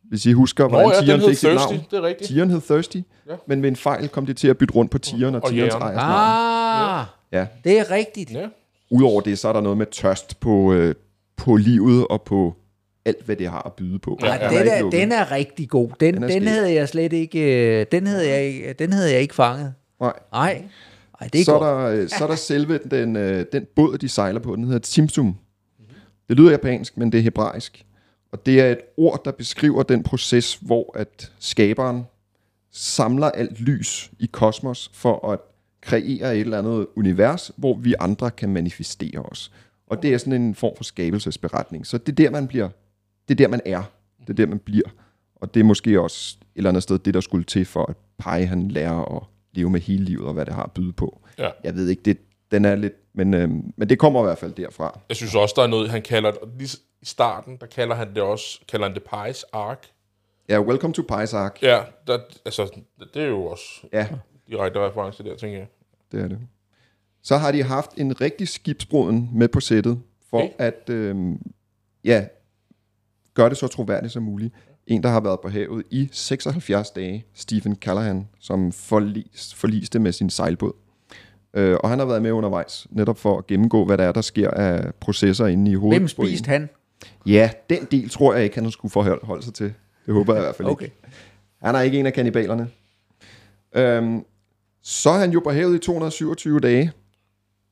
[0.02, 1.84] Hvis I husker, Nå hvordan ja, tigeren hed fik sit Thirsty, navn.
[1.90, 2.28] det er rigtigt.
[2.28, 3.02] Tigeren hed Thirsty, Ja.
[3.32, 3.36] ja.
[3.46, 5.74] men ved en fejl kom det til at bytte rundt på tigeren og, Og tigerens
[5.74, 5.96] jægeren.
[5.96, 7.00] ejers navn.
[7.00, 7.46] Ah, Ja.
[7.64, 8.30] det er rigtigt.
[8.30, 8.48] Ja.
[8.90, 10.94] Udover det, så er der noget med tørst på, øh,
[11.36, 12.56] på livet og på
[13.07, 14.18] alt, hvad det har at byde på.
[14.22, 14.59] Ja, Ja.
[14.59, 15.90] Den er Den, er, er rigtig god.
[16.00, 17.40] Den, Den er den, havde jeg slet ikke,
[17.80, 19.74] øh, den havde jeg, ikke- den havde jeg ikke fanget.
[20.00, 20.12] Nej.
[20.32, 20.64] Nej,
[21.20, 21.92] Ej, det er så, er godt.
[21.94, 24.78] der, øh, så er der selve den, øh, den båd, de sejler på, den hedder
[24.78, 25.36] Timsum.
[26.28, 27.84] Det lyder japansk, men det er hebraisk.
[28.32, 32.02] Og det er et ord, der beskriver den proces, hvor at skaberen
[32.72, 35.38] samler alt lys i kosmos for at
[35.80, 39.52] kreere et eller andet univers, hvor vi andre kan manifestere os.
[39.86, 41.86] Og det er sådan en form for skabelsesberetning.
[41.86, 42.68] Så det er der, man bliver.
[43.28, 43.82] Det er der, man er.
[44.20, 44.88] Det er der, man bliver.
[45.36, 47.96] Og det er måske også et eller andet sted det, der skulle til for at
[48.18, 49.22] Pai han lærer at
[49.52, 51.20] leve med hele livet og hvad det har at byde på.
[51.38, 51.50] Ja.
[51.64, 52.18] Jeg ved ikke, det,
[52.50, 52.92] den er lidt...
[53.14, 55.00] Men, øhm, men det kommer i hvert fald derfra.
[55.08, 58.22] Jeg synes også, der er noget, han kalder lige i starten, der kalder han det
[58.22, 59.86] også, kalder han det Pies Ark.
[60.48, 61.58] Ja, welcome to Pai's Ark.
[61.62, 62.80] Ja, der, altså,
[63.14, 64.08] det er jo også Ja,
[64.48, 65.66] direkte reference der, tænker jeg.
[66.12, 66.38] det er det.
[67.22, 70.00] Så har de haft en rigtig skibsbroden med på sættet,
[70.30, 70.50] for Okay.
[70.58, 71.40] at øhm,
[72.04, 72.26] ja,
[73.37, 74.55] gøre det så troværdigt som muligt.
[74.87, 80.12] En, der har været på havet i 76 dage, Stephen Callahan, som forlis, forliste med
[80.12, 80.72] sin sejlbåd.
[81.55, 84.20] Øh, og han har været med undervejs, netop for at gennemgå, hvad der er, der
[84.20, 86.01] sker af processer inde i hovedet.
[86.01, 86.68] Hvem spiste han?
[87.26, 89.72] Ja, den del tror jeg ikke, han skulle forholde holde sig til.
[90.07, 90.84] Det håber jeg i hvert fald Okay.
[90.84, 90.97] ikke.
[91.62, 92.68] Han er ikke en af kannibalerne.
[93.74, 94.24] Øhm,
[94.82, 96.93] så er han jo på havet i 227 dage.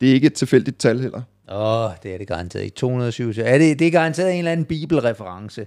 [0.00, 1.22] Det er ikke et tilfældigt tal heller.
[1.48, 2.74] Åh, oh, det er det garanteret ikke.
[2.74, 3.28] 207.
[3.28, 5.66] Er det, det er garanteret en eller anden bibelreference.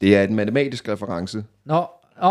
[0.00, 1.44] Det er en matematisk reference.
[1.64, 1.86] Nå,
[2.22, 2.30] Åh,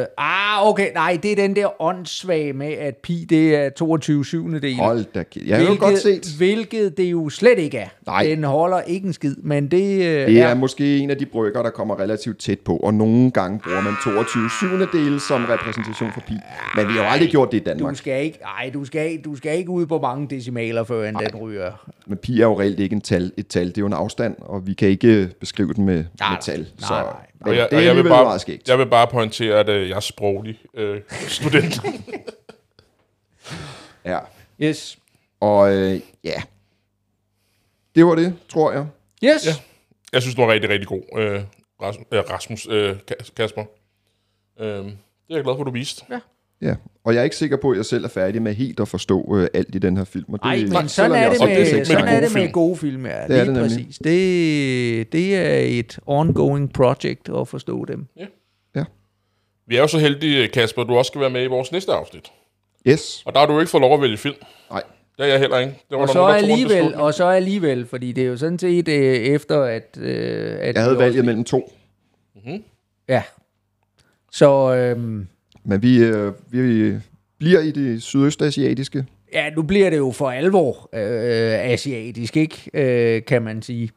[0.00, 4.24] øh, ah, okay, nej, det er den der åndssvage med, at pi, det er 22
[4.24, 4.74] syvende del.
[4.76, 5.46] Hold da kæft.
[5.46, 6.26] Jeg har jo godt set.
[6.38, 7.88] Hvilket det jo slet ikke er.
[8.06, 8.22] Nej.
[8.24, 11.62] Den holder ikke en skid, men det, øh, Det er måske en af de brygger,
[11.62, 16.12] der kommer relativt tæt på, og nogle gange bruger man 22 syvende dele som repræsentation
[16.12, 16.34] for pi.
[16.76, 17.96] Men vi har jo aldrig gjort det i Du Danmark.
[17.96, 21.90] skal ikke, ej, du skal, du skal ikke ud på mange decimaler, før den ryger.
[22.06, 24.34] Men pi er jo reelt ikke en tal, et tal, det er jo en afstand,
[24.38, 26.58] og vi kan ikke beskrive den med, Nej, med tal.
[26.58, 27.02] nej, Så nej.
[27.40, 28.68] Men Og jeg, det og er jeg, vil bare, meget skægt.
[28.68, 31.80] jeg vil bare pointere, at øh, jeg er sproglig øh, student.
[34.04, 34.18] Ja.
[34.62, 34.98] Yes.
[35.40, 36.42] Og øh, ja,
[37.94, 38.86] det var det, tror jeg.
[39.24, 39.46] Yes.
[39.46, 39.52] Ja.
[40.12, 41.42] jeg synes, du var rigtig, rigtig god, øh,
[41.82, 43.64] Rasmus, øh, Rasmus øh, Ka- Kasper.
[44.60, 44.84] Øh, det
[45.30, 46.04] er jeg glad for, du viste.
[46.10, 46.20] Ja.
[46.62, 48.88] Ja, og jeg er ikke sikker på, at jeg selv er færdig med helt at
[48.88, 50.24] forstå øh, alt i den her film.
[50.32, 52.32] Og det, Nej, men sådan er det med, set med de sådan er gode det
[52.34, 52.52] med film.
[52.52, 53.06] gode film.
[53.06, 53.98] Ja, Det er lige det præcis.
[53.98, 58.06] Det, det er et ongoing project at forstå dem.
[59.68, 61.92] Vi er jo så heldige, Kasper, at du også skal være med i vores næste
[61.92, 62.32] afsnit.
[62.88, 64.34] Yes, Og der har du ikke fået lov at vælge film.
[64.70, 64.82] nej.
[65.18, 65.72] Det er jeg heller ikke.
[65.90, 68.88] Det var Og så, nogen, alligevel, og så alligevel, fordi det er jo sådan set
[68.88, 69.98] øh, efter, at...
[70.00, 71.72] Øh, at Jeg havde valget også- mellem to,
[73.08, 73.22] Ja.
[74.32, 75.26] Så øhm,
[75.66, 76.94] men vi, øh, vi
[77.38, 79.04] bliver i det sydøstasiatiske.
[79.32, 82.70] ja, nu bliver det jo for alvor øh, asiatisk, ikke?
[82.74, 83.90] Øh, kan man sige.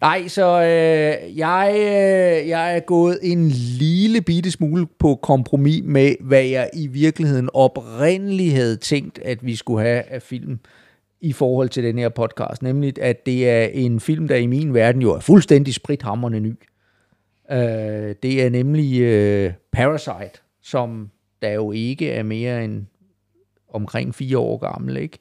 [0.00, 3.48] Nej, så øh, jeg, øh, jeg er gået en
[3.78, 9.56] lille bitte smule på kompromis med, hvad jeg i virkeligheden oprindeligt havde tænkt, at vi
[9.56, 10.58] skulle have af film
[11.20, 12.62] i forhold til den her podcast.
[12.62, 16.54] Nemlig, at det er en film, der i min verden jo er fuldstændig sprithammerende ny.
[17.52, 21.10] Øh, det er nemlig øh, Parasite, som
[21.42, 22.86] der jo ikke er mere end
[23.72, 25.18] omkring fire år gammel, ikke?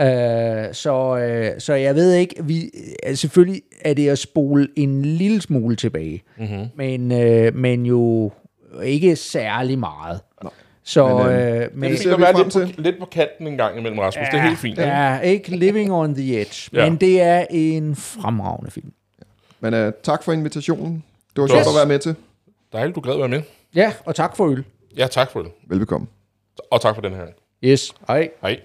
[0.00, 2.70] Øh, så, øh, så jeg ved ikke, vi,
[3.06, 6.66] øh, selvfølgelig er det at spole en lille smule tilbage, mm-hmm.
[6.76, 8.32] men, øh, men jo
[8.82, 10.20] ikke særlig meget.
[10.42, 10.52] Nej.
[10.82, 13.06] Så, Men, men, øh, øh, Det men, er at vi være lidt på, lidt på
[13.06, 14.26] kanten en gang imellem, Rasmus.
[14.32, 14.78] det er helt fint.
[14.78, 16.90] Ja, ikke living on the edge, Ja.
[16.90, 18.92] men det er en fremragende film.
[19.60, 21.04] Men øh, tak for invitationen.
[21.36, 21.50] Det var Yes.
[21.50, 22.14] sjovt at være med til.
[22.72, 23.42] Dejligt, du gad være med.
[23.74, 24.64] Ja, og tak for øl.
[24.96, 25.52] Ja, tak for det.
[25.68, 26.06] Velbekomme.
[26.70, 27.26] Og tak for den her.
[27.64, 28.30] Yes, hej.
[28.42, 28.60] Hej.